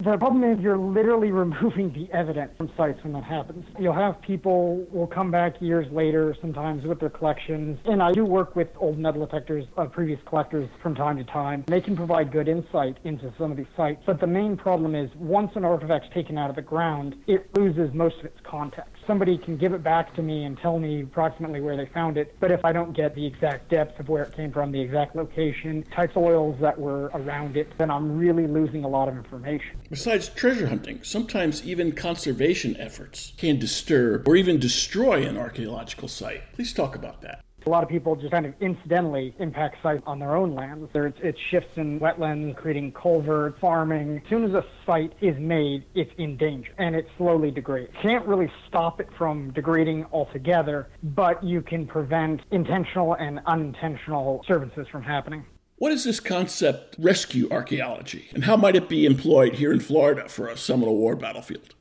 The 0.00 0.16
problem 0.16 0.44
is 0.44 0.60
you're 0.60 0.78
literally 0.78 1.32
removing 1.32 1.92
the 1.92 2.08
evidence 2.12 2.52
from 2.56 2.70
sites 2.76 3.02
when 3.02 3.12
that 3.14 3.24
happens. 3.24 3.64
You'll 3.80 3.94
have 3.94 4.20
people 4.22 4.86
will 4.92 5.08
come 5.08 5.32
back 5.32 5.60
years 5.60 5.90
later, 5.90 6.36
sometimes 6.40 6.84
with 6.84 7.00
their 7.00 7.10
collections. 7.10 7.78
And 7.84 8.00
I 8.00 8.12
do 8.12 8.24
work 8.24 8.54
with 8.54 8.68
old 8.76 8.96
metal 8.96 9.26
detectors, 9.26 9.64
of 9.76 9.90
previous 9.90 10.20
collectors 10.24 10.68
from 10.80 10.94
time 10.94 11.16
to 11.16 11.24
time. 11.24 11.64
They 11.66 11.80
can 11.80 11.96
provide 11.96 12.30
good 12.30 12.46
insight 12.46 12.98
into 13.02 13.32
some 13.38 13.50
of 13.50 13.56
these 13.56 13.66
sites. 13.76 14.02
But 14.06 14.20
the 14.20 14.26
main 14.26 14.56
problem 14.56 14.94
is 14.94 15.10
once 15.16 15.50
an 15.56 15.64
artifact's 15.64 16.08
taken 16.14 16.38
out 16.38 16.48
of 16.48 16.56
the 16.56 16.62
ground, 16.62 17.16
it 17.26 17.48
loses 17.56 17.92
most 17.92 18.20
of 18.20 18.26
its 18.26 18.38
context. 18.44 18.97
Somebody 19.08 19.38
can 19.38 19.56
give 19.56 19.72
it 19.72 19.82
back 19.82 20.14
to 20.16 20.22
me 20.22 20.44
and 20.44 20.58
tell 20.58 20.78
me 20.78 21.00
approximately 21.00 21.62
where 21.62 21.78
they 21.78 21.86
found 21.86 22.18
it. 22.18 22.36
But 22.40 22.50
if 22.50 22.62
I 22.62 22.72
don't 22.72 22.92
get 22.92 23.14
the 23.14 23.24
exact 23.24 23.70
depth 23.70 23.98
of 23.98 24.10
where 24.10 24.22
it 24.22 24.36
came 24.36 24.52
from, 24.52 24.70
the 24.70 24.82
exact 24.82 25.16
location, 25.16 25.82
types 25.84 26.14
of 26.14 26.24
oils 26.24 26.60
that 26.60 26.78
were 26.78 27.06
around 27.14 27.56
it, 27.56 27.72
then 27.78 27.90
I'm 27.90 28.18
really 28.18 28.46
losing 28.46 28.84
a 28.84 28.88
lot 28.88 29.08
of 29.08 29.16
information. 29.16 29.78
Besides 29.88 30.28
treasure 30.28 30.66
hunting, 30.66 31.02
sometimes 31.02 31.66
even 31.66 31.92
conservation 31.92 32.76
efforts 32.76 33.32
can 33.38 33.58
disturb 33.58 34.28
or 34.28 34.36
even 34.36 34.60
destroy 34.60 35.26
an 35.26 35.38
archaeological 35.38 36.08
site. 36.08 36.42
Please 36.52 36.74
talk 36.74 36.94
about 36.94 37.22
that. 37.22 37.42
A 37.66 37.70
lot 37.70 37.82
of 37.82 37.88
people 37.88 38.16
just 38.16 38.32
kind 38.32 38.46
of 38.46 38.54
incidentally 38.60 39.34
impact 39.38 39.82
sites 39.82 40.02
on 40.06 40.18
their 40.18 40.36
own 40.36 40.54
lands. 40.54 40.88
There, 40.92 41.06
it's, 41.06 41.18
it's 41.22 41.38
shifts 41.50 41.76
in 41.76 42.00
wetlands, 42.00 42.56
creating 42.56 42.92
culverts, 42.92 43.58
farming. 43.60 44.22
As 44.24 44.30
soon 44.30 44.44
as 44.44 44.52
a 44.52 44.64
site 44.86 45.12
is 45.20 45.36
made, 45.38 45.84
it's 45.94 46.12
in 46.18 46.36
danger 46.36 46.72
and 46.78 46.96
it 46.96 47.06
slowly 47.18 47.50
degrades. 47.50 47.92
Can't 48.00 48.26
really 48.26 48.50
stop 48.68 49.00
it 49.00 49.08
from 49.18 49.50
degrading 49.52 50.06
altogether, 50.12 50.88
but 51.02 51.42
you 51.44 51.60
can 51.60 51.86
prevent 51.86 52.40
intentional 52.50 53.14
and 53.14 53.40
unintentional 53.46 54.38
disturbances 54.38 54.86
from 54.88 55.02
happening. 55.02 55.44
What 55.76 55.92
is 55.92 56.02
this 56.02 56.18
concept, 56.18 56.96
rescue 56.98 57.48
archaeology, 57.52 58.28
and 58.34 58.44
how 58.44 58.56
might 58.56 58.74
it 58.74 58.88
be 58.88 59.06
employed 59.06 59.54
here 59.54 59.72
in 59.72 59.78
Florida 59.78 60.28
for 60.28 60.48
a 60.48 60.56
Seminole 60.56 60.96
War 60.96 61.14
battlefield? 61.14 61.74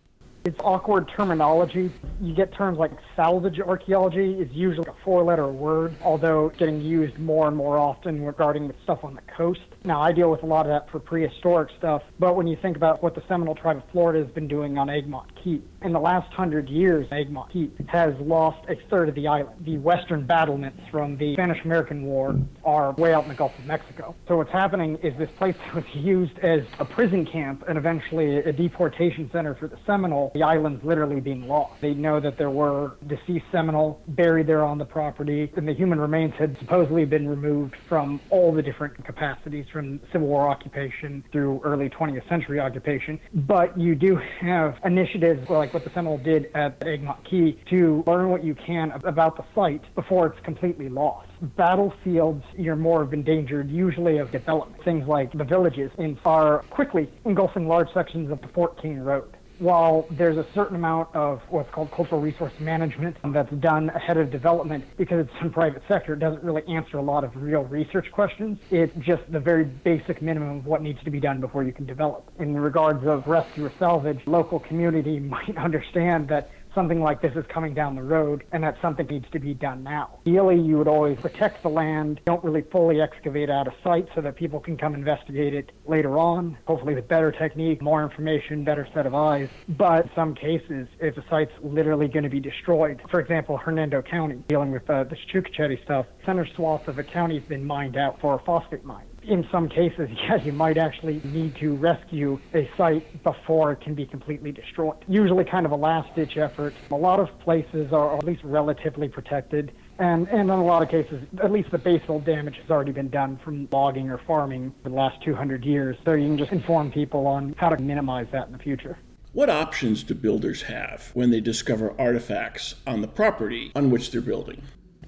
It's 0.48 0.62
awkward 0.64 1.10
terminology. 1.10 1.92
You 2.22 2.34
get 2.34 2.54
terms 2.54 2.78
like 2.78 2.92
salvage 3.18 3.60
archaeology 3.60 4.40
is 4.40 4.50
usually 4.54 4.88
a 4.88 4.94
four-letter 5.04 5.50
word, 5.50 5.98
although 6.02 6.54
getting 6.58 6.80
used 6.80 7.20
more 7.20 7.50
and 7.50 7.58
more 7.58 7.78
often 7.78 8.24
regarding 8.24 8.70
the 8.70 8.74
stuff 8.82 9.04
on 9.04 9.16
the 9.16 9.22
coast. 9.24 9.60
Now, 9.84 10.02
I 10.02 10.14
deal 10.14 10.32
with 10.32 10.44
a 10.44 10.46
lot 10.46 10.66
of 10.66 10.70
that 10.70 10.90
for 10.90 11.02
prehistoric 11.02 11.70
stuff, 11.78 12.02
but 12.18 12.38
when 12.38 12.48
you 12.48 12.56
think 12.56 12.78
about 12.78 13.04
what 13.04 13.14
the 13.14 13.24
Seminole 13.28 13.56
tribe 13.56 13.76
of 13.76 13.84
Florida 13.92 14.24
has 14.24 14.34
been 14.34 14.48
doing 14.48 14.78
on 14.78 14.90
Egmont 14.90 15.28
Key, 15.48 15.62
in 15.82 15.94
the 15.94 16.00
last 16.00 16.34
hundred 16.34 16.68
years, 16.68 17.08
Egmont 17.10 17.54
Key 17.54 17.72
has 17.88 18.14
lost 18.20 18.68
a 18.68 18.76
third 18.90 19.08
of 19.08 19.16
the 19.16 19.28
island. 19.28 19.64
The 19.64 19.78
western 19.78 20.26
battlements 20.26 20.82
from 20.92 21.16
the 21.16 21.36
Spanish-American 21.36 22.04
War 22.04 22.36
are 22.66 22.92
way 22.94 23.14
out 23.14 23.24
in 23.24 23.30
the 23.30 23.36
Gulf 23.36 23.58
of 23.58 23.66
Mexico. 23.66 24.14
So 24.28 24.36
what's 24.36 24.52
happening 24.52 24.98
is 24.98 25.18
this 25.18 25.30
place 25.38 25.56
was 25.74 25.86
used 25.94 26.38
as 26.40 26.62
a 26.80 26.86
prison 26.86 27.26
camp 27.26 27.64
and 27.70 27.78
eventually 27.78 28.40
a 28.40 28.52
deportation 28.52 29.30
center 29.32 29.56
for 29.56 29.68
the 29.70 29.78
Seminole. 29.86 30.32
The 30.34 30.44
island's 30.44 30.84
literally 30.84 31.22
being 31.22 31.48
lost. 31.48 31.80
They 31.80 31.94
know 31.94 32.20
that 32.20 32.38
there 32.38 32.50
were 32.50 32.98
deceased 33.08 33.46
Seminole 33.50 34.02
buried 34.10 34.48
there 34.48 34.66
on 34.66 34.78
the 34.78 34.86
property, 34.86 35.50
and 35.56 35.66
the 35.66 35.74
human 35.74 35.98
remains 36.00 36.34
had 36.38 36.58
supposedly 36.60 37.06
been 37.06 37.26
removed 37.26 37.76
from 37.88 38.20
all 38.32 38.52
the 38.52 38.62
different 38.62 39.02
capacities 39.06 39.66
from 39.72 40.02
Civil 40.12 40.28
War 40.28 40.50
occupation 40.50 41.24
through 41.32 41.62
early 41.64 41.90
20th 41.90 42.28
century 42.28 42.60
occupation. 42.60 43.18
But 43.34 43.80
you 43.80 43.96
do 43.96 44.20
have 44.42 44.76
initiatives 44.84 45.37
like 45.50 45.74
what 45.74 45.84
the 45.84 45.92
Seminole 45.92 46.18
did 46.18 46.50
at 46.54 46.86
Egmont 46.86 47.24
Key 47.24 47.60
to 47.70 48.04
learn 48.08 48.30
what 48.30 48.44
you 48.44 48.56
can 48.56 48.92
about 49.04 49.38
the 49.38 49.44
site 49.56 49.84
before 49.96 50.28
it's 50.28 50.40
completely 50.44 50.90
lost. 50.90 51.30
Battlefields, 51.42 52.44
you're 52.58 52.76
more 52.76 53.02
of 53.02 53.14
endangered, 53.14 53.70
usually 53.70 54.18
of 54.18 54.32
development. 54.32 54.84
Things 54.84 55.08
like 55.08 55.32
the 55.32 55.44
villages 55.44 55.92
in 55.98 56.18
are 56.26 56.60
quickly 56.70 57.10
engulfing 57.26 57.68
large 57.68 57.94
sections 57.94 58.32
of 58.32 58.42
the 58.42 58.48
Fort 58.50 58.82
King 58.82 59.00
Road 59.00 59.37
while 59.60 60.06
there's 60.12 60.38
a 60.38 60.46
certain 60.54 60.76
amount 60.76 61.14
of 61.16 61.42
what's 61.50 61.70
called 61.72 61.92
cultural 61.92 62.22
resource 62.22 62.54
management 62.60 63.18
that's 63.34 63.52
done 63.56 63.90
ahead 63.90 64.18
of 64.18 64.30
development 64.30 64.86
because 64.98 65.26
it's 65.26 65.42
in 65.42 65.52
private 65.52 65.82
sector, 65.88 66.14
it 66.14 66.20
doesn't 66.20 66.44
really 66.44 66.64
answer 66.68 66.98
a 66.98 67.02
lot 67.02 67.24
of 67.24 67.36
real 67.36 67.64
research 67.64 68.12
questions. 68.12 68.60
It's 68.72 68.96
just 69.00 69.24
the 69.32 69.40
very 69.40 69.64
basic 69.64 70.22
minimum 70.22 70.58
of 70.58 70.66
what 70.66 70.82
needs 70.82 71.04
to 71.04 71.12
be 71.12 71.20
done 71.20 71.42
before 71.42 71.64
you 71.64 71.74
can 71.74 71.86
develop. 71.86 72.30
In 72.40 72.56
regards 72.60 73.06
of 73.06 73.26
rescue 73.28 73.66
or 73.66 73.74
salvage, 73.80 74.20
local 74.26 74.60
community 74.60 75.20
might 75.38 75.58
understand 75.58 76.28
that 76.30 76.50
something 76.78 77.02
like 77.02 77.24
this 77.24 77.36
is 77.36 77.44
coming 77.48 77.74
down 77.74 77.96
the 77.96 78.04
road 78.04 78.44
and 78.52 78.64
that 78.64 78.78
something 78.84 79.08
needs 79.08 79.26
to 79.32 79.40
be 79.40 79.56
done 79.56 79.82
now. 79.82 80.20
Ideally, 80.28 80.62
you 80.62 80.78
would 80.78 80.88
always 80.88 81.18
protect 81.20 81.64
the 81.64 81.70
land, 81.70 82.22
don't 82.26 82.44
really 82.44 82.62
fully 82.62 83.02
excavate 83.02 83.50
out 83.50 83.66
of 83.66 83.74
sight 83.84 84.08
so 84.14 84.22
that 84.22 84.36
people 84.36 84.60
can 84.60 84.78
come 84.78 84.94
investigate 84.94 85.56
it 85.56 85.72
later 85.88 86.20
on, 86.20 86.56
hopefully 86.66 86.94
with 86.94 87.08
better 87.08 87.32
technique, 87.32 87.82
more 87.82 88.04
information, 88.04 88.64
better 88.64 88.88
set 88.94 89.08
of 89.08 89.16
eyes. 89.16 89.50
But 89.70 90.06
in 90.06 90.12
some 90.14 90.36
cases, 90.36 90.88
if 91.00 91.16
the 91.16 91.24
site's 91.32 91.52
literally 91.64 92.08
going 92.08 92.26
to 92.26 92.30
be 92.30 92.40
destroyed, 92.40 93.02
for 93.10 93.20
example, 93.20 93.58
Hernando 93.58 94.04
County, 94.04 94.44
dealing 94.48 94.70
with 94.70 94.88
uh, 94.88 95.06
the 95.06 95.18
Chukochetty 95.34 95.84
stuff, 95.84 96.06
center 96.28 96.46
swath 96.56 96.88
of 96.88 97.00
a 97.00 97.04
county 97.04 97.40
has 97.40 97.48
been 97.50 97.66
mined 97.66 97.98
out 97.98 98.22
for 98.22 98.36
a 98.36 98.40
phosphate 98.46 98.86
mine 98.86 99.07
in 99.28 99.48
some 99.52 99.70
cases, 99.70 100.10
yes, 100.30 100.42
you 100.46 100.54
might 100.54 100.78
actually 100.78 101.22
need 101.24 101.56
to 101.58 101.76
rescue 101.76 102.40
a 102.54 102.70
site 102.78 103.24
before 103.24 103.74
it 103.74 103.82
can 103.82 103.94
be 103.94 104.06
completely 104.06 104.52
destroyed. 104.52 104.98
Usually, 105.08 105.44
kind 105.44 105.66
of 105.66 105.72
a 105.72 105.76
last 105.76 106.14
ditch 106.16 106.38
effort. 106.38 106.74
A 106.92 106.96
lot 106.96 107.20
of 107.20 107.28
places 107.40 107.92
are 107.92 108.18
at 108.18 108.24
least 108.24 108.44
relatively 108.44 109.08
protected. 109.08 109.72
And, 110.00 110.28
and 110.30 110.42
in 110.42 110.50
a 110.50 110.64
lot 110.64 110.84
of 110.84 110.90
cases, 110.90 111.24
at 111.44 111.52
least 111.52 111.72
the 111.72 111.78
basal 111.78 112.20
damage 112.20 112.58
has 112.58 112.70
already 112.70 112.92
been 112.92 113.10
done 113.10 113.40
from 113.44 113.68
logging 113.72 114.10
or 114.10 114.20
farming 114.20 114.74
for 114.84 114.90
the 114.90 114.96
last 114.96 115.24
200 115.24 115.66
years. 115.66 115.98
So 116.06 116.14
you 116.14 116.28
can 116.28 116.38
just 116.38 116.52
inform 116.52 116.92
people 116.92 117.26
on 117.26 117.56
how 117.58 117.70
to 117.70 117.82
minimize 117.82 118.28
that 118.32 118.48
in 118.48 118.54
the 118.54 118.60
future. 118.60 118.98
What 119.34 119.50
options 119.50 120.04
do 120.04 120.16
builders 120.16 120.64
have 120.64 121.12
when 121.14 121.32
they 121.32 121.42
discover 121.42 121.94
artifacts 122.00 122.76
on 122.86 123.02
the 123.02 123.08
property 123.08 123.72
on 123.76 123.90
which 123.90 124.12
they're 124.12 124.22
building? 124.22 124.64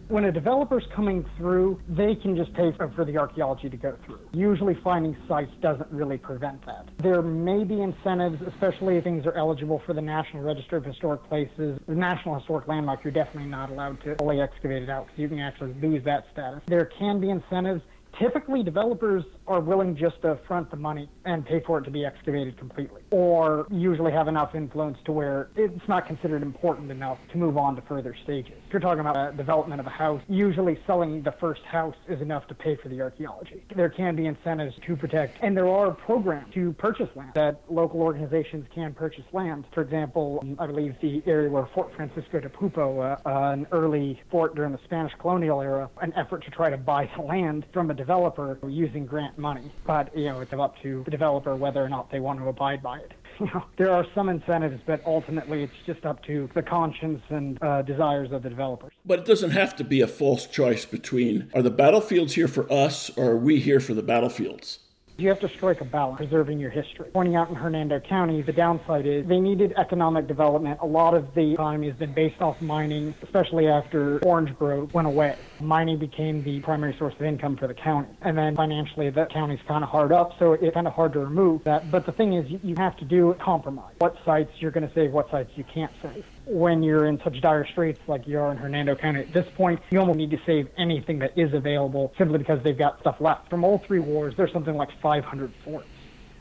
When 0.10 0.26
a 0.26 0.32
developer's 0.32 0.86
coming 0.96 1.24
through, 1.38 1.80
they 1.88 2.16
can 2.16 2.36
just 2.36 2.52
pay 2.56 2.72
for 2.96 3.06
the 3.06 3.16
archaeology 3.16 3.70
to 3.70 3.78
go 3.78 3.96
through. 4.08 4.20
Usually 4.34 4.74
finding 4.84 5.16
sites 5.28 5.52
doesn't 5.62 5.88
really 5.92 6.18
prevent 6.18 6.66
that. 6.66 6.90
There 6.98 7.22
may 7.22 7.64
be 7.64 7.84
incentives, 7.84 8.42
especially 8.42 8.98
if 8.98 9.04
things 9.04 9.28
are 9.28 9.36
eligible 9.36 9.84
for 9.86 9.94
the 9.94 10.02
National 10.02 10.42
Register 10.42 10.78
of 10.78 10.86
Historic 10.86 11.24
Places. 11.30 11.80
The 11.88 11.94
National 11.94 12.40
Historic 12.40 12.68
Landmark, 12.68 13.04
you're 13.04 13.14
definitely 13.14 13.52
not 13.52 13.70
allowed 13.70 14.02
to 14.02 14.16
fully 14.16 14.42
excavate 14.42 14.82
it 14.82 14.90
out 14.90 15.06
because 15.06 15.20
you 15.20 15.30
can 15.30 15.38
actually 15.38 15.76
lose 15.80 16.04
that 16.06 16.26
status. 16.34 16.64
There 16.66 16.86
can 16.86 17.22
be 17.22 17.30
incentives 17.30 17.84
typically 18.18 18.64
developers 18.64 19.24
are 19.50 19.60
willing 19.60 19.96
just 19.96 20.22
to 20.22 20.38
front 20.48 20.70
the 20.70 20.78
money 20.78 21.10
and 21.26 21.46
pay 21.46 21.60
for 21.66 21.80
it 21.80 21.84
to 21.84 21.92
be 21.92 22.06
excavated 22.06 22.58
completely, 22.58 23.02
or 23.12 23.68
usually 23.72 24.12
have 24.12 24.28
enough 24.28 24.56
influence 24.56 24.98
to 25.06 25.12
where 25.12 25.50
it's 25.56 25.88
not 25.88 26.06
considered 26.06 26.44
important 26.44 26.92
enough 26.92 27.18
to 27.32 27.38
move 27.38 27.58
on 27.58 27.76
to 27.76 27.82
further 27.82 28.16
stages. 28.24 28.54
If 28.68 28.74
you're 28.74 28.80
talking 28.80 29.02
about 29.02 29.34
a 29.34 29.36
development 29.36 29.82
of 29.82 29.88
a 29.88 29.92
house, 29.92 30.22
usually 30.30 30.80
selling 30.86 31.24
the 31.24 31.32
first 31.34 31.64
house 31.64 31.96
is 32.08 32.22
enough 32.22 32.48
to 32.48 32.54
pay 32.54 32.76
for 32.76 32.90
the 32.90 33.02
archaeology. 33.02 33.64
There 33.76 33.90
can 33.90 34.16
be 34.16 34.28
incentives 34.28 34.76
to 34.86 34.96
protect, 34.96 35.38
and 35.42 35.58
there 35.58 35.68
are 35.68 35.92
programs 35.92 36.54
to 36.54 36.74
purchase 36.74 37.10
land 37.16 37.32
that 37.34 37.62
local 37.70 38.02
organizations 38.02 38.68
can 38.74 38.94
purchase 38.94 39.26
land. 39.34 39.66
For 39.74 39.82
example, 39.82 40.46
I 40.60 40.68
believe 40.68 40.96
the 41.02 41.24
area 41.26 41.50
where 41.50 41.68
Fort 41.74 41.92
Francisco 41.96 42.40
de 42.40 42.50
Pupo, 42.50 43.00
uh, 43.00 43.28
uh, 43.28 43.52
an 43.52 43.66
early 43.72 44.22
fort 44.30 44.56
during 44.56 44.72
the 44.72 44.80
Spanish 44.84 45.14
colonial 45.20 45.62
era, 45.62 45.90
an 46.02 46.14
effort 46.16 46.44
to 46.46 46.52
try 46.52 46.70
to 46.70 46.78
buy 46.78 47.10
land 47.20 47.66
from 47.74 47.90
a 47.90 47.94
developer 47.94 48.60
using 48.68 49.06
grant 49.06 49.39
money. 49.40 49.72
But, 49.86 50.16
you 50.16 50.26
know, 50.26 50.42
it's 50.42 50.54
up 50.54 50.76
to 50.84 51.04
the 51.04 51.12
developer 51.12 51.56
whether 51.56 51.84
or 51.84 51.90
not 51.90 52.12
they 52.12 52.20
want 52.20 52.40
to 52.40 52.48
abide 52.48 52.84
by 52.84 53.00
it. 53.00 53.14
You 53.40 53.46
know, 53.54 53.64
there 53.78 53.90
are 53.90 54.06
some 54.14 54.28
incentives, 54.28 54.82
but 54.86 55.02
ultimately 55.06 55.64
it's 55.64 55.72
just 55.86 56.06
up 56.06 56.22
to 56.26 56.50
the 56.56 56.62
conscience 56.62 57.22
and 57.30 57.58
uh, 57.64 57.84
desires 57.84 58.34
of 58.34 58.44
the 58.44 58.50
developers. 58.50 58.92
But 59.06 59.20
it 59.20 59.26
doesn't 59.26 59.52
have 59.52 59.78
to 59.78 59.86
be 59.86 60.02
a 60.02 60.08
false 60.08 60.46
choice 60.46 60.84
between 60.84 61.50
are 61.54 61.62
the 61.62 61.72
battlefields 61.72 62.34
here 62.34 62.50
for 62.50 62.70
us 62.70 63.10
or 63.16 63.32
are 63.32 63.38
we 63.38 63.62
here 63.62 63.80
for 63.80 63.94
the 63.94 64.04
battlefields? 64.04 64.80
You 65.20 65.28
have 65.28 65.42
to 65.42 65.50
strike 65.50 65.82
a 65.82 65.86
balance, 65.86 66.18
preserving 66.18 66.60
your 66.60 66.70
history. 66.70 67.10
Pointing 67.14 67.36
out 67.36 67.50
in 67.50 67.56
Hernando 67.56 68.00
County, 68.00 68.42
the 68.42 68.54
downside 68.54 69.06
is 69.06 69.28
they 69.28 69.42
needed 69.42 69.74
economic 69.76 70.28
development. 70.28 70.80
A 70.82 70.86
lot 70.86 71.14
of 71.14 71.34
the 71.36 71.56
economy 71.56 71.90
has 71.90 71.98
been 71.98 72.14
based 72.14 72.42
off 72.42 72.62
mining, 72.62 73.14
especially 73.22 73.68
after 73.68 74.20
orange 74.20 74.58
grove 74.58 74.94
went 74.94 75.10
away. 75.10 75.36
Mining 75.60 76.00
became 76.00 76.42
the 76.42 76.62
primary 76.62 76.96
source 76.98 77.14
of 77.16 77.24
income 77.24 77.58
for 77.58 77.68
the 77.68 77.74
county. 77.74 78.08
And 78.22 78.38
then 78.38 78.56
financially, 78.56 79.10
the 79.10 79.26
county's 79.26 79.60
kind 79.68 79.84
of 79.84 79.90
hard 79.90 80.14
up, 80.14 80.40
so 80.40 80.54
it's 80.54 80.74
kind 80.74 80.88
of 80.88 80.94
hard 80.94 81.12
to 81.14 81.20
remove 81.20 81.66
that. 81.66 81.92
But 81.92 82.06
the 82.06 82.14
thing 82.14 82.36
is, 82.36 82.50
you 82.64 82.76
have 82.78 82.96
to 82.98 83.06
do 83.06 83.32
a 83.32 83.36
compromise. 83.36 83.96
What 83.98 84.16
sites 84.24 84.52
you're 84.60 84.72
going 84.72 84.88
to 84.88 84.94
save, 84.94 85.12
what 85.12 85.30
sites 85.30 85.52
you 85.58 85.66
can't 85.66 85.92
save 86.02 86.24
when 86.50 86.82
you're 86.82 87.06
in 87.06 87.22
such 87.24 87.40
dire 87.42 87.66
straits 87.66 88.00
like 88.08 88.28
you 88.28 88.40
are 88.40 88.52
in 88.52 88.58
Hernando 88.58 88.96
County. 88.96 89.22
At 89.22 89.34
this 89.34 89.48
point, 89.56 89.80
you 89.92 90.00
almost 90.00 90.18
need 90.18 90.32
to 90.32 90.40
save 90.46 90.68
anything 90.78 91.20
that 91.20 91.38
is 91.38 91.54
available 91.54 92.12
simply 92.18 92.40
because 92.40 92.62
they've 92.64 92.78
got 92.78 93.00
stuff 93.00 93.22
left. 93.22 93.50
From 93.50 93.64
all 93.64 93.78
three 93.86 94.00
wars, 94.00 94.34
there's 94.36 94.52
something 94.52 94.76
like 94.76 94.90
500 95.02 95.54
forts 95.64 95.88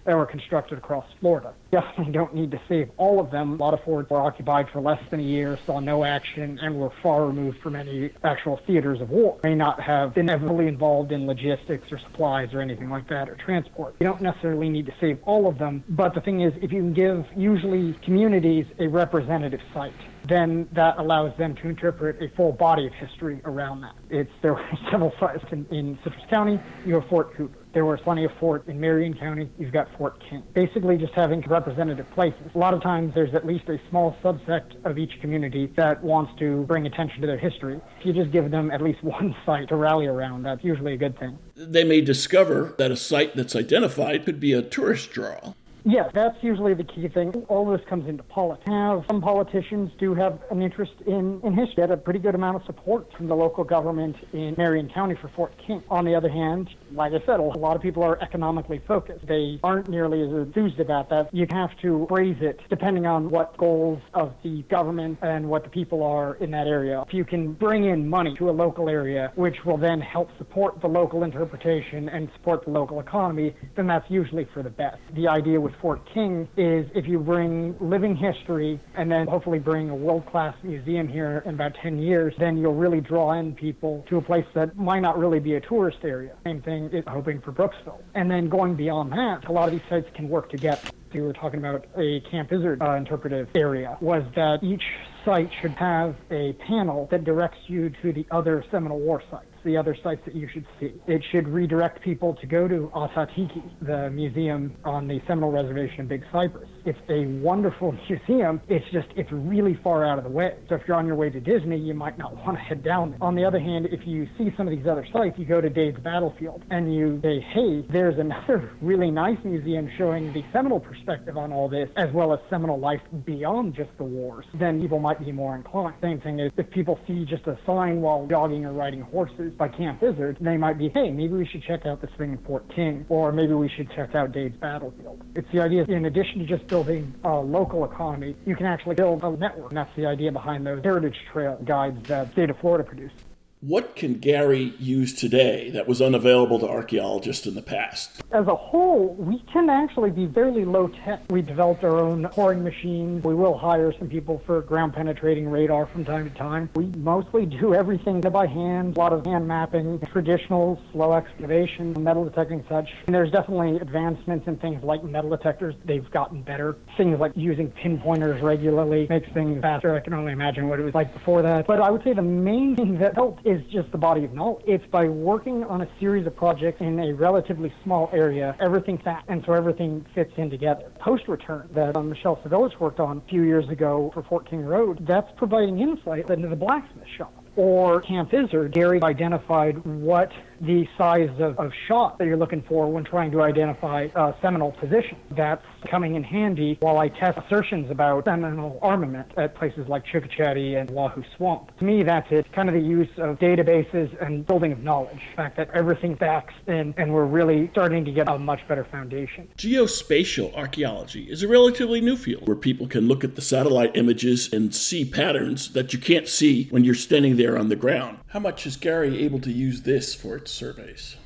that 0.09 0.17
were 0.17 0.27
constructed 0.27 0.79
across 0.79 1.05
Florida. 1.21 1.53
Definitely 1.71 2.13
don't 2.13 2.35
need 2.35 2.51
to 2.53 2.61
save 2.67 2.91
all 2.97 3.21
of 3.21 3.31
them. 3.31 3.53
A 3.53 3.57
lot 3.57 3.75
of 3.75 3.85
forts 3.85 4.09
were 4.09 4.23
occupied 4.23 4.71
for 4.73 4.81
less 4.81 5.01
than 5.11 5.21
a 5.21 5.23
year, 5.23 5.59
saw 5.67 5.81
no 5.81 6.03
action, 6.03 6.59
and 6.63 6.77
were 6.77 6.91
far 7.03 7.27
removed 7.27 7.59
from 7.63 7.77
any 7.77 8.11
actual 8.25 8.59
theaters 8.67 9.03
of 9.03 9.11
war. 9.11 9.39
May 9.45 9.55
not 9.55 9.79
have 9.83 10.15
been 10.15 10.29
heavily 10.29 10.67
involved 10.67 11.13
in 11.13 11.27
logistics 11.27 11.93
or 11.93 11.99
supplies 11.99 12.55
or 12.55 12.63
anything 12.63 12.89
like 12.89 13.07
that 13.11 13.29
or 13.29 13.35
transport. 13.35 13.97
You 14.01 14.07
don't 14.07 14.23
necessarily 14.23 14.71
need 14.71 14.87
to 14.87 14.95
save 14.99 15.19
all 15.25 15.47
of 15.47 15.59
them, 15.59 15.85
but 15.91 16.15
the 16.15 16.23
thing 16.23 16.41
is, 16.41 16.55
if 16.63 16.73
you 16.73 16.81
can 16.81 16.95
give 16.95 17.27
usually 17.37 17.93
communities 18.03 18.65
a 18.79 18.87
representative 18.87 19.61
site, 19.75 19.93
then 20.27 20.69
that 20.73 20.99
allows 20.99 21.37
them 21.37 21.55
to 21.57 21.69
interpret 21.69 22.23
a 22.23 22.35
full 22.35 22.53
body 22.53 22.87
of 22.87 22.95
history 22.95 23.43
around 23.45 23.83
that. 23.83 23.95
It's 24.09 24.31
there 24.41 24.55
were 24.55 24.65
several 24.91 25.13
sites 25.21 25.45
in, 25.53 25.67
in 25.71 25.99
Citrus 26.03 26.25
County. 26.31 26.59
You 26.87 26.95
have 26.95 27.09
Fort 27.09 27.35
Cooper. 27.35 27.59
There 27.79 27.85
were 27.85 27.97
plenty 27.97 28.25
of 28.25 28.33
fort 28.41 28.67
in 28.67 28.81
Marion 28.81 29.15
County. 29.15 29.49
You've 29.57 29.73
got 29.73 29.87
Fort 29.97 30.21
King. 30.29 30.43
Basically, 30.53 30.97
just 30.97 31.13
having 31.13 31.43
representative 31.43 32.11
places. 32.11 32.41
A 32.53 32.59
lot 32.59 32.75
of 32.75 32.83
times, 32.83 33.15
there's 33.15 33.33
at 33.37 33.47
least 33.47 33.69
a 33.69 33.79
small 33.89 34.17
subsect 34.21 34.85
of 34.85 34.99
each 34.99 35.21
community 35.21 35.73
that 35.77 36.03
wants 36.03 36.33
to 36.41 36.65
bring 36.65 36.87
attention 36.87 37.21
to 37.21 37.29
their 37.29 37.39
history. 37.39 37.81
If 38.01 38.07
you 38.07 38.13
just 38.13 38.33
give 38.33 38.51
them 38.51 38.73
at 38.73 38.83
least 38.83 39.01
one 39.05 39.33
site 39.47 39.69
to 39.69 39.77
rally 39.77 40.07
around, 40.07 40.43
that's 40.43 40.65
usually 40.65 40.95
a 40.95 40.97
good 40.97 41.17
thing. 41.21 41.39
They 41.55 41.85
may 41.85 42.01
discover 42.01 42.75
that 42.79 42.91
a 42.91 42.97
site 42.97 43.37
that's 43.37 43.55
identified 43.55 44.25
could 44.25 44.41
be 44.41 44.53
a 44.55 44.61
tourist 44.61 45.13
draw. 45.13 45.55
Yes, 45.85 46.11
that's 46.13 46.37
usually 46.43 46.75
the 46.75 46.85
key 46.85 47.09
thing. 47.09 47.33
All 47.49 47.65
this 47.71 47.81
comes 47.89 48.07
into 48.09 48.23
politics. 48.23 48.69
Have 48.69 49.05
some 49.09 49.23
politicians 49.23 49.91
do 49.99 50.15
have 50.15 50.39
an 50.51 50.61
interest 50.61 50.93
in, 51.07 51.41
in 51.43 51.55
history. 51.55 51.81
Had 51.81 51.91
a 51.91 51.97
pretty 51.97 52.19
good 52.19 52.35
amount 52.35 52.57
of 52.57 52.65
support 52.67 53.11
from 53.17 53.27
the 53.27 53.35
local 53.35 53.65
government 53.65 54.17
in 54.35 54.55
Marion 54.59 54.91
County 54.91 55.15
for 55.15 55.29
Fort 55.29 55.55
King. 55.67 55.83
On 55.89 56.05
the 56.05 56.15
other 56.15 56.29
hand, 56.29 56.69
like 56.93 57.13
I 57.13 57.25
said, 57.27 57.41
a 57.41 57.43
lot 57.43 57.77
of 57.77 57.83
people 57.83 58.03
are 58.03 58.21
economically 58.23 58.81
focused. 58.87 59.27
They 59.27 59.59
aren't 59.63 59.89
nearly 59.89 60.23
as 60.23 60.31
enthused 60.31 60.81
about 60.81 61.09
that. 61.11 61.33
You 61.33 61.47
have 61.51 61.71
to 61.83 62.07
phrase 62.09 62.37
it 62.41 62.61
depending 62.69 63.07
on 63.07 63.31
what 63.31 63.57
goals 63.57 64.01
of 64.15 64.35
the 64.43 64.63
government 64.63 65.19
and 65.23 65.49
what 65.49 65.65
the 65.65 65.71
people 65.71 66.03
are 66.03 66.35
in 66.37 66.51
that 66.53 66.67
area. 66.67 67.05
If 67.07 67.15
you 67.15 67.25
can 67.25 67.53
bring 67.53 67.85
in 67.85 68.09
money 68.09 68.35
to 68.37 68.51
a 68.51 68.53
local 68.53 68.89
area, 68.89 69.33
which 69.35 69.57
will 69.65 69.77
then 69.77 70.01
help 70.01 70.31
support 70.39 70.81
the 70.81 70.89
local 70.89 71.25
interpretation 71.25 72.09
and 72.09 72.29
support 72.35 72.65
the 72.65 72.71
local 72.71 73.01
economy, 73.01 73.55
then 73.77 73.87
that's 73.87 74.09
usually 74.11 74.47
for 74.53 74.63
the 74.63 74.71
best. 74.71 74.99
The 75.15 75.29
idea 75.29 75.61
with 75.61 75.73
Fort 75.81 76.01
King 76.13 76.49
is 76.57 76.87
if 76.95 77.07
you 77.07 77.19
bring 77.19 77.77
living 77.81 78.17
history 78.17 78.81
and 78.97 79.11
then 79.11 79.27
hopefully 79.27 79.59
bring 79.59 79.91
a 79.91 79.95
world 79.95 80.27
class 80.27 80.55
museum 80.63 81.09
here 81.09 81.43
in 81.47 81.55
about 81.55 81.73
10 81.83 81.99
years, 81.99 82.35
then 82.39 82.57
you'll 82.57 82.75
really 82.75 83.01
draw 83.01 83.33
in 83.33 83.55
people 83.55 84.05
to 84.09 84.17
a 84.17 84.23
place 84.23 84.47
that 84.55 84.77
might 84.77 85.01
not 85.01 85.19
really 85.19 85.41
be 85.41 85.55
a 85.55 85.61
tourist 85.61 85.99
area. 86.05 86.35
Same 86.45 86.63
thing 86.63 86.78
is 86.87 87.05
hoping 87.07 87.41
for 87.41 87.53
Brooksville. 87.53 88.01
And 88.15 88.31
then 88.31 88.49
going 88.49 88.75
beyond 88.75 89.13
that, 89.13 89.49
a 89.49 89.53
lot 89.53 89.69
of 89.69 89.73
these 89.73 89.89
sites 89.89 90.09
can 90.15 90.29
work 90.29 90.51
together. 90.51 90.81
We 91.13 91.21
were 91.23 91.33
talking 91.33 91.59
about 91.59 91.87
a 91.97 92.21
Camp 92.31 92.53
Izzard 92.53 92.83
uh, 92.83 92.93
interpretive 92.93 93.49
area, 93.55 93.97
was 94.01 94.23
that 94.37 94.63
each 94.63 94.83
site 95.25 95.51
should 95.61 95.73
have 95.73 96.17
a 96.31 96.53
panel 96.67 97.09
that 97.11 97.25
directs 97.25 97.59
you 97.67 97.91
to 98.03 98.13
the 98.13 98.27
other 98.31 98.65
Seminole 98.71 99.01
War 99.01 99.23
sites 99.31 99.47
the 99.69 99.77
other 99.77 99.97
sites 100.03 100.23
that 100.25 100.35
you 100.35 100.49
should 100.53 100.67
see. 100.81 100.95
It 101.07 101.23
should 101.31 101.47
redirect 101.47 102.03
people 102.03 102.35
to 102.41 102.47
go 102.47 102.67
to 102.67 102.91
Ah-Tah-Thi-Ki, 102.95 103.63
the 103.83 104.11
museum 104.11 104.75
on 104.85 105.07
the 105.07 105.21
Seminole 105.27 105.53
Reservation 105.53 106.01
in 106.01 106.09
Big 106.09 106.25
Cypress. 106.33 106.69
It's 106.87 106.99
a 107.11 107.27
wonderful 107.43 107.93
museum. 108.09 108.61
It's 108.69 108.85
just, 108.91 109.09
it's 109.17 109.31
really 109.31 109.79
far 109.85 110.07
out 110.07 110.17
of 110.19 110.25
the 110.25 110.31
way. 110.31 110.57
So 110.69 110.77
if 110.77 110.83
you're 110.89 110.97
on 110.97 111.07
your 111.07 111.17
way 111.17 111.29
to 111.29 111.41
Disney, 111.41 111.77
you 111.77 111.93
might 111.93 112.17
not 112.17 112.35
want 112.37 112.57
to 112.57 112.63
head 112.63 112.83
down 112.83 113.11
there. 113.11 113.23
On 113.23 113.35
the 113.35 113.45
other 113.45 113.61
hand, 113.61 113.87
if 113.93 114.07
you 114.07 114.27
see 114.39 114.51
some 114.57 114.67
of 114.67 114.77
these 114.77 114.87
other 114.87 115.07
sites, 115.13 115.39
you 115.39 115.45
go 115.45 115.61
to 115.61 115.69
Dade's 115.69 115.99
Battlefield 116.01 116.65
and 116.71 116.95
you 116.95 117.21
say, 117.23 117.41
hey, 117.53 117.85
there's 117.91 118.19
another 118.19 118.73
really 118.81 119.11
nice 119.11 119.39
museum 119.45 119.91
showing 119.99 120.33
the 120.33 120.43
Seminole 120.53 120.81
perspective 120.81 121.37
on 121.37 121.53
all 121.53 121.69
this, 121.69 121.91
as 121.97 122.11
well 122.15 122.33
as 122.33 122.41
Seminole 122.49 122.81
life 122.81 123.03
beyond 123.27 123.75
just 123.75 123.91
the 123.99 124.05
wars, 124.05 124.47
then 124.55 124.81
people 124.81 124.99
might 124.99 125.23
be 125.23 125.31
more 125.31 125.55
inclined. 125.55 125.95
Same 126.01 126.21
thing 126.21 126.41
is 126.41 126.51
if 126.57 126.71
people 126.71 126.99
see 127.07 127.27
just 127.27 127.47
a 127.47 127.59
sign 127.67 128.01
while 128.01 128.27
jogging 128.27 128.65
or 128.65 128.73
riding 128.73 129.03
horses 129.03 129.53
by 129.59 129.69
Camp 129.69 130.03
Izzard, 130.03 130.39
they 130.41 130.57
might 130.57 130.79
be, 130.79 130.89
hey, 130.89 131.11
maybe 131.11 131.35
we 131.35 131.47
should 131.47 131.63
check 131.65 131.85
out 131.85 132.01
this 132.01 132.11
thing 132.17 132.33
in 132.33 132.39
Fort 132.39 132.65
King, 132.75 133.05
or 133.09 133.33
maybe 133.33 133.53
we 133.53 133.69
should 133.69 133.91
check 133.91 134.15
out 134.15 134.33
Dade's 134.33 134.57
Battlefield. 134.57 135.21
It's 135.35 135.51
the 135.53 135.61
idea, 135.61 135.85
in 135.85 136.05
addition 136.05 136.39
to 136.39 136.47
just 136.47 136.67
building 136.69 137.15
a 137.25 137.35
local 137.35 137.85
economy, 137.85 138.37
you 138.47 138.57
can 138.57 138.67
actually 138.67 138.95
build 138.95 139.23
a 139.25 139.31
network. 139.37 139.71
And 139.71 139.77
that's 139.77 139.95
the 139.97 140.07
idea 140.07 140.33
behind 140.33 140.65
those 140.65 140.83
heritage 140.83 141.17
trail 141.33 141.59
guides 141.65 142.09
that 142.09 142.29
the 142.29 142.33
state 142.33 142.51
of 142.51 142.59
Florida 142.59 142.85
produced. 142.85 143.15
What 143.61 143.97
can 143.97 144.21
GARI 144.21 144.73
use 144.79 145.13
today 145.13 145.71
that 145.71 145.89
was 145.89 146.01
unavailable 146.01 146.61
to 146.61 146.69
archaeologists 146.69 147.45
in 147.45 147.57
the 147.57 147.63
past? 147.63 148.23
As 148.31 148.47
a 148.47 148.55
whole, 148.55 149.17
we 149.17 149.41
can 149.53 149.69
actually 149.69 150.13
be 150.13 150.29
fairly 150.29 150.65
low 150.65 150.87
tech. 151.05 151.23
We 151.29 151.43
developed 151.43 151.83
our 151.83 151.99
own 151.99 152.29
coring 152.29 152.63
machines. 152.63 153.25
We 153.25 153.35
will 153.35 153.59
hire 153.59 153.93
some 153.99 154.09
people 154.09 154.41
for 154.47 154.61
ground 154.61 154.95
penetrating 154.95 155.51
radar 155.51 155.87
from 155.87 156.05
time 156.05 156.31
to 156.31 156.37
time. 156.39 156.71
We 156.77 156.87
mostly 156.99 157.47
do 157.47 157.75
everything 157.75 158.21
by 158.21 158.47
hand, 158.47 158.97
a 158.97 159.01
lot 159.01 159.13
of 159.13 159.27
hand 159.27 159.49
mapping, 159.49 159.99
traditional 160.13 160.81
slow 160.93 161.15
excavation, 161.15 162.01
metal 162.01 162.25
detecting 162.25 162.65
such. 162.69 162.89
And 163.07 163.15
there's 163.15 163.33
definitely 163.33 163.79
advancements 163.79 164.47
in 164.47 164.57
things 164.59 164.85
like 164.85 165.03
metal 165.03 165.31
detectors. 165.31 165.75
They've 165.85 166.09
gotten 166.13 166.43
better. 166.43 166.77
Things 166.97 167.19
like 167.19 167.33
using 167.35 167.73
pinpointers 167.73 168.41
regularly 168.41 169.09
makes 169.11 169.29
things 169.33 169.61
faster. 169.61 169.97
I 169.97 170.01
can 170.01 170.15
only 170.15 170.31
imagine 170.31 170.69
what 170.69 170.79
it 170.79 170.85
was 170.85 170.95
like 170.95 171.13
before 171.13 171.43
that. 171.43 171.67
But 171.67 171.81
I 171.81 171.91
would 171.91 172.05
say 172.05 172.13
the 172.13 172.23
main 172.23 172.77
thing 172.77 172.99
that 172.99 173.17
helped 173.17 173.48
is 173.49 173.63
just 173.73 173.91
the 173.93 173.99
body 173.99 174.25
of 174.25 174.35
knowledge. 174.35 174.63
It's 174.67 174.87
by 174.87 175.09
working 175.09 175.65
on 175.65 175.81
a 175.81 175.89
series 175.99 176.27
of 176.27 176.37
projects 176.37 176.81
in 176.81 176.99
a 177.01 177.15
relatively 177.15 177.73
small 177.83 178.11
area, 178.13 178.55
everything 178.61 178.99
fat, 178.99 179.25
and 179.29 179.43
so 179.47 179.55
everything 179.55 180.05
fits 180.15 180.33
in 180.37 180.51
together. 180.51 180.93
Post 181.01 181.29
return 181.29 181.69
that 181.73 181.97
um, 181.97 182.11
Michelle 182.11 182.37
Savilich 182.37 182.79
worked 182.79 183.01
on 183.01 183.19
a 183.19 183.29
few 183.29 183.43
years 183.43 183.69
ago 183.71 184.11
for 184.13 184.23
Fort 184.23 184.49
King 184.49 184.65
Road, 184.65 185.07
that's 185.07 185.31
providing 185.37 185.81
insight 185.81 186.29
into 186.29 186.49
the 186.49 186.57
blacksmith 186.57 187.09
shop 187.17 187.33
or 187.57 188.01
Camp 188.03 188.33
Izzard, 188.33 188.73
GARI 188.73 189.03
identified 189.03 189.85
what 189.85 190.31
the 190.61 190.87
size 190.97 191.31
of, 191.39 191.59
of 191.59 191.73
shot 191.87 192.19
that 192.19 192.27
you're 192.27 192.37
looking 192.37 192.63
for 192.63 192.91
when 192.91 193.05
trying 193.05 193.31
to 193.33 193.43
identify 193.43 194.09
a 194.15 194.35
Seminole 194.41 194.73
position. 194.73 195.19
That's 195.31 195.65
coming 195.91 196.15
in 196.15 196.23
handy 196.23 196.77
while 196.81 196.99
I 196.99 197.09
test 197.09 197.39
assertions 197.39 197.91
about 197.91 198.25
Seminole 198.25 198.79
armament 198.83 199.33
at 199.37 199.55
places 199.55 199.89
like 199.89 200.05
Chukochetty 200.05 200.81
and 200.81 200.91
Wahoo 200.91 201.23
Swamp. 201.37 201.77
To 201.79 201.85
me, 201.85 202.03
that's 202.03 202.31
it. 202.31 202.51
Kind 202.53 202.69
of 202.69 202.75
the 202.75 202.81
use 202.81 203.09
of 203.19 203.39
databases 203.39 204.11
and 204.25 204.47
building 204.47 204.73
of 204.73 204.83
knowledge. 204.83 205.21
The 205.31 205.37
fact 205.37 205.57
that 205.57 205.71
everything 205.71 206.15
backs 206.15 206.55
in 206.67 206.95
and 206.97 207.13
we're 207.13 207.27
really 207.27 207.69
starting 207.73 208.05
to 208.05 208.13
get 208.13 208.29
a 208.29 208.39
much 208.39 208.67
better 208.69 208.85
foundation. 208.85 209.49
Geospatial 209.57 210.55
archaeology 210.55 211.31
is 211.31 211.43
a 211.43 211.49
relatively 211.49 212.01
new 212.01 212.17
field 212.17 212.47
where 212.47 212.57
people 212.57 212.87
can 212.87 213.09
look 213.09 213.25
at 213.25 213.37
the 213.37 213.43
satellite 213.43 213.97
images 213.97 214.53
and 214.53 214.75
see 214.75 215.05
patterns 215.05 215.73
that 215.73 215.93
you 215.93 215.99
can't 215.99 216.29
see 216.29 216.65
when 216.71 216.85
you're 216.85 216.95
standing 216.95 217.37
there 217.37 217.59
on 217.59 217.69
the 217.69 217.77
ground. 217.77 218.19
How 218.29 218.41
much 218.41 218.67
is 218.67 218.77
GARI 218.77 219.25
able 219.25 219.41
to 219.41 219.51
use 219.51 219.83
this 219.83 220.15
for 220.15 220.37
its 220.37 220.48
surveys? 220.49 221.17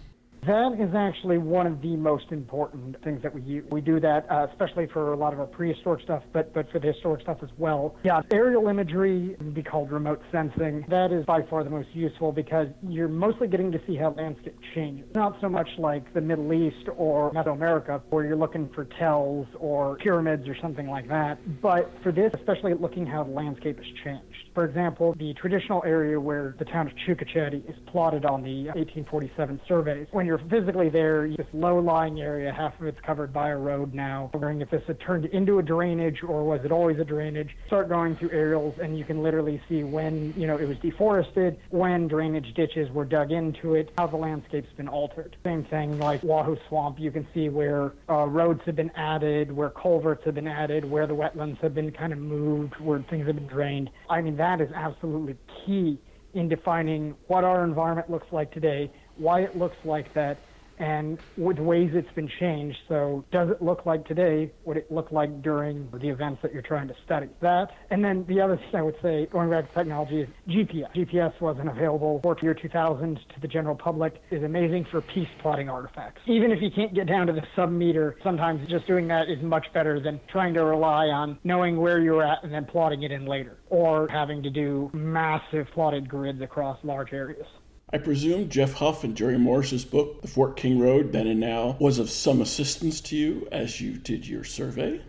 That 0.47 0.73
is 0.81 0.93
actually 0.93 1.39
one 1.39 1.69
of 1.69 1.81
the 1.83 1.95
most 1.95 2.33
important 2.33 3.01
things 3.05 3.23
that 3.23 3.33
we 3.33 3.43
use. 3.43 3.65
We 3.71 3.81
do 3.81 4.01
that 4.01 4.27
uh, 4.29 4.49
especially 4.51 4.89
for 4.89 5.13
a 5.13 5.17
lot 5.17 5.33
of 5.33 5.39
our 5.39 5.47
prehistoric 5.47 6.03
stuff, 6.03 6.25
but 6.33 6.53
but 6.53 6.69
for 6.73 6.81
the 6.81 6.89
historic 6.89 7.23
stuff 7.23 7.39
as 7.45 7.51
well. 7.59 7.95
Yeah, 8.03 8.23
aerial 8.33 8.67
imagery 8.67 9.37
would 9.39 9.55
be 9.55 9.63
called 9.63 9.93
remote 9.93 10.21
sensing. 10.33 10.85
That 10.89 11.13
is 11.13 11.25
by 11.27 11.43
far 11.43 11.63
the 11.63 11.71
most 11.71 11.91
useful 11.93 12.33
because 12.33 12.67
you're 12.89 13.07
mostly 13.07 13.47
getting 13.47 13.71
to 13.71 13.81
see 13.87 13.95
how 13.95 14.11
landscape 14.11 14.59
changes. 14.75 15.07
Not 15.15 15.41
so 15.41 15.49
much 15.49 15.69
like 15.79 16.13
the 16.13 16.21
Middle 16.21 16.53
East 16.53 16.89
or 16.97 17.33
Mesoamerica 17.33 18.03
where 18.11 18.25
you're 18.25 18.35
looking 18.35 18.69
for 18.71 18.87
tells 18.87 19.47
or 19.61 19.95
pyramids 19.99 20.49
or 20.49 20.57
something 20.61 20.89
like 20.89 21.07
that. 21.07 21.39
But 21.63 21.89
for 22.03 22.11
this, 22.11 22.33
especially 22.35 22.75
looking 22.75 23.07
how 23.07 23.23
the 23.23 23.31
landscape 23.31 23.77
has 23.77 23.87
changed. 24.03 24.52
For 24.55 24.65
example, 24.65 25.15
the 25.19 25.33
traditional 25.35 25.83
area 25.87 26.21
where 26.21 26.55
the 26.59 26.65
town 26.65 26.87
of 26.87 26.93
Chukochetty 27.07 27.69
is 27.69 27.77
plotted 27.87 28.25
on 28.25 28.43
the 28.43 28.67
1847 28.67 29.61
surveys. 29.67 30.07
When 30.11 30.27
you're 30.27 30.39
physically 30.51 30.91
there, 30.91 31.29
this 31.29 31.47
low-lying 31.55 32.21
area, 32.21 32.53
half 32.53 32.79
of 32.81 32.87
it's 32.87 33.01
covered 33.01 33.33
by 33.33 33.51
a 33.51 33.57
road 33.57 33.95
now. 33.95 34.31
Wondering 34.35 34.61
if 34.61 34.71
this 34.71 34.83
had 34.87 35.01
turned 35.01 35.25
into 35.27 35.59
a 35.59 35.63
drainage 35.63 36.23
or 36.23 36.45
was 36.45 36.61
it 36.65 36.73
always 36.73 36.99
a 36.99 37.05
drainage. 37.05 37.57
Start 37.67 37.89
going 37.89 38.17
through 38.17 38.31
aerials 38.31 38.75
and 38.81 38.99
you 38.99 39.05
can 39.05 39.23
literally 39.23 39.61
see 39.69 39.85
when, 39.85 40.35
you 40.37 40.47
know, 40.47 40.59
it 40.59 40.69
was 40.69 40.77
deforested, 40.79 41.59
when 41.71 42.09
drainage 42.09 42.53
ditches 42.55 42.91
were 42.91 43.05
dug 43.05 43.33
into 43.33 43.75
it, 43.75 43.91
how 43.97 44.07
the 44.07 44.17
landscape's 44.17 44.73
been 44.77 44.89
altered. 44.89 45.37
Same 45.45 45.65
thing 45.65 45.99
like 45.99 46.23
Wahoo 46.23 46.59
Swamp, 46.69 47.01
you 47.01 47.11
can 47.11 47.27
see 47.33 47.49
where 47.49 47.93
uh, 48.09 48.27
roads 48.27 48.61
have 48.67 48.77
been 48.77 48.91
added, 48.97 49.51
where 49.51 49.71
culverts 49.71 50.25
have 50.25 50.35
been 50.35 50.49
added, 50.49 50.85
where 50.85 51.07
the 51.07 51.15
wetlands 51.15 51.59
have 51.59 51.75
been 51.75 51.91
kind 51.91 52.13
of 52.13 52.19
moved, 52.19 52.75
where 52.81 53.03
things 53.09 53.27
have 53.27 53.37
been 53.37 53.47
drained. 53.47 53.91
I 54.11 54.21
mean, 54.21 54.37
that 54.43 54.61
is 54.61 54.69
absolutely 54.75 55.37
key 55.65 55.97
in 56.35 56.49
defining 56.49 57.15
what 57.29 57.45
our 57.45 57.63
environment 57.63 58.11
looks 58.11 58.27
like 58.33 58.51
today, 58.53 58.91
why 59.17 59.41
it 59.43 59.57
looks 59.57 59.77
like 59.85 60.13
that, 60.15 60.37
and 60.83 61.19
with 61.37 61.59
ways 61.59 61.91
it's 61.95 62.13
been 62.15 62.29
changed. 62.41 62.77
So, 62.89 63.25
does 63.31 63.51
it 63.51 63.63
look 63.63 63.87
like 63.87 64.05
today 64.05 64.51
what 64.65 64.77
it 64.77 64.91
looked 64.91 65.13
like 65.13 65.41
during 65.41 65.89
the 65.93 66.09
events 66.09 66.43
that 66.43 66.53
you're 66.53 66.63
trying 66.63 66.89
to 66.89 66.95
study? 67.05 67.29
That, 67.41 67.71
and 67.91 68.05
then 68.05 68.25
the 68.27 68.41
other 68.41 68.57
thing 68.57 68.75
I 68.75 68.83
would 68.83 68.97
say, 69.01 69.27
going 69.27 69.49
back 69.49 69.69
to 69.69 69.75
technology, 69.75 70.23
is 70.23 70.29
GPS. 70.49 70.93
GPS 70.95 71.41
wasn't 71.41 71.69
available 71.69 72.19
for 72.25 72.37
year 72.43 72.55
2000 72.55 73.15
to 73.15 73.41
the 73.41 73.47
general 73.47 73.77
public. 73.77 74.21
is 74.33 74.43
amazing 74.43 74.85
for 74.91 75.01
piece 75.01 75.29
plotting 75.41 75.69
artifacts. 75.69 76.21
Even 76.27 76.51
if 76.51 76.61
you 76.61 76.71
can't 76.75 76.93
get 76.93 77.07
down 77.07 77.29
to 77.29 77.33
the 77.33 77.43
sub 77.55 77.71
meter, 77.71 78.17
sometimes 78.25 78.69
just 78.69 78.87
doing 78.89 79.07
that 79.07 79.29
is 79.29 79.41
much 79.41 79.67
better 79.73 80.01
than 80.01 80.21
trying 80.29 80.53
to 80.55 80.65
rely 80.65 81.07
on 81.07 81.39
knowing 81.45 81.77
where 81.77 82.01
you're 82.01 82.25
at 82.25 82.43
and 82.43 82.53
then 82.53 82.65
plotting 82.65 83.05
it 83.05 83.13
in 83.13 83.25
later, 83.25 83.59
or 83.71 84.09
having 84.09 84.43
to 84.43 84.51
do 84.51 84.91
massive 84.93 85.69
plotted 85.73 86.09
grids 86.09 86.41
across 86.41 86.77
large 86.83 87.13
areas. 87.13 87.47
I 87.95 87.99
presume 87.99 88.49
Jeff 88.49 88.73
Huff 88.73 89.05
and 89.05 89.15
Jerry 89.15 89.37
Morris's 89.37 89.85
book, 89.85 90.23
The 90.23 90.29
Fort 90.29 90.57
King 90.57 90.81
Road, 90.81 91.13
Then 91.13 91.27
and 91.27 91.39
Now, 91.39 91.77
was 91.79 91.99
of 91.99 92.09
some 92.09 92.41
assistance 92.41 93.03
to 93.03 93.17
you 93.17 93.47
as 93.53 93.83
you 93.83 93.99
did 93.99 94.27
your 94.27 94.45
survey? 94.45 95.03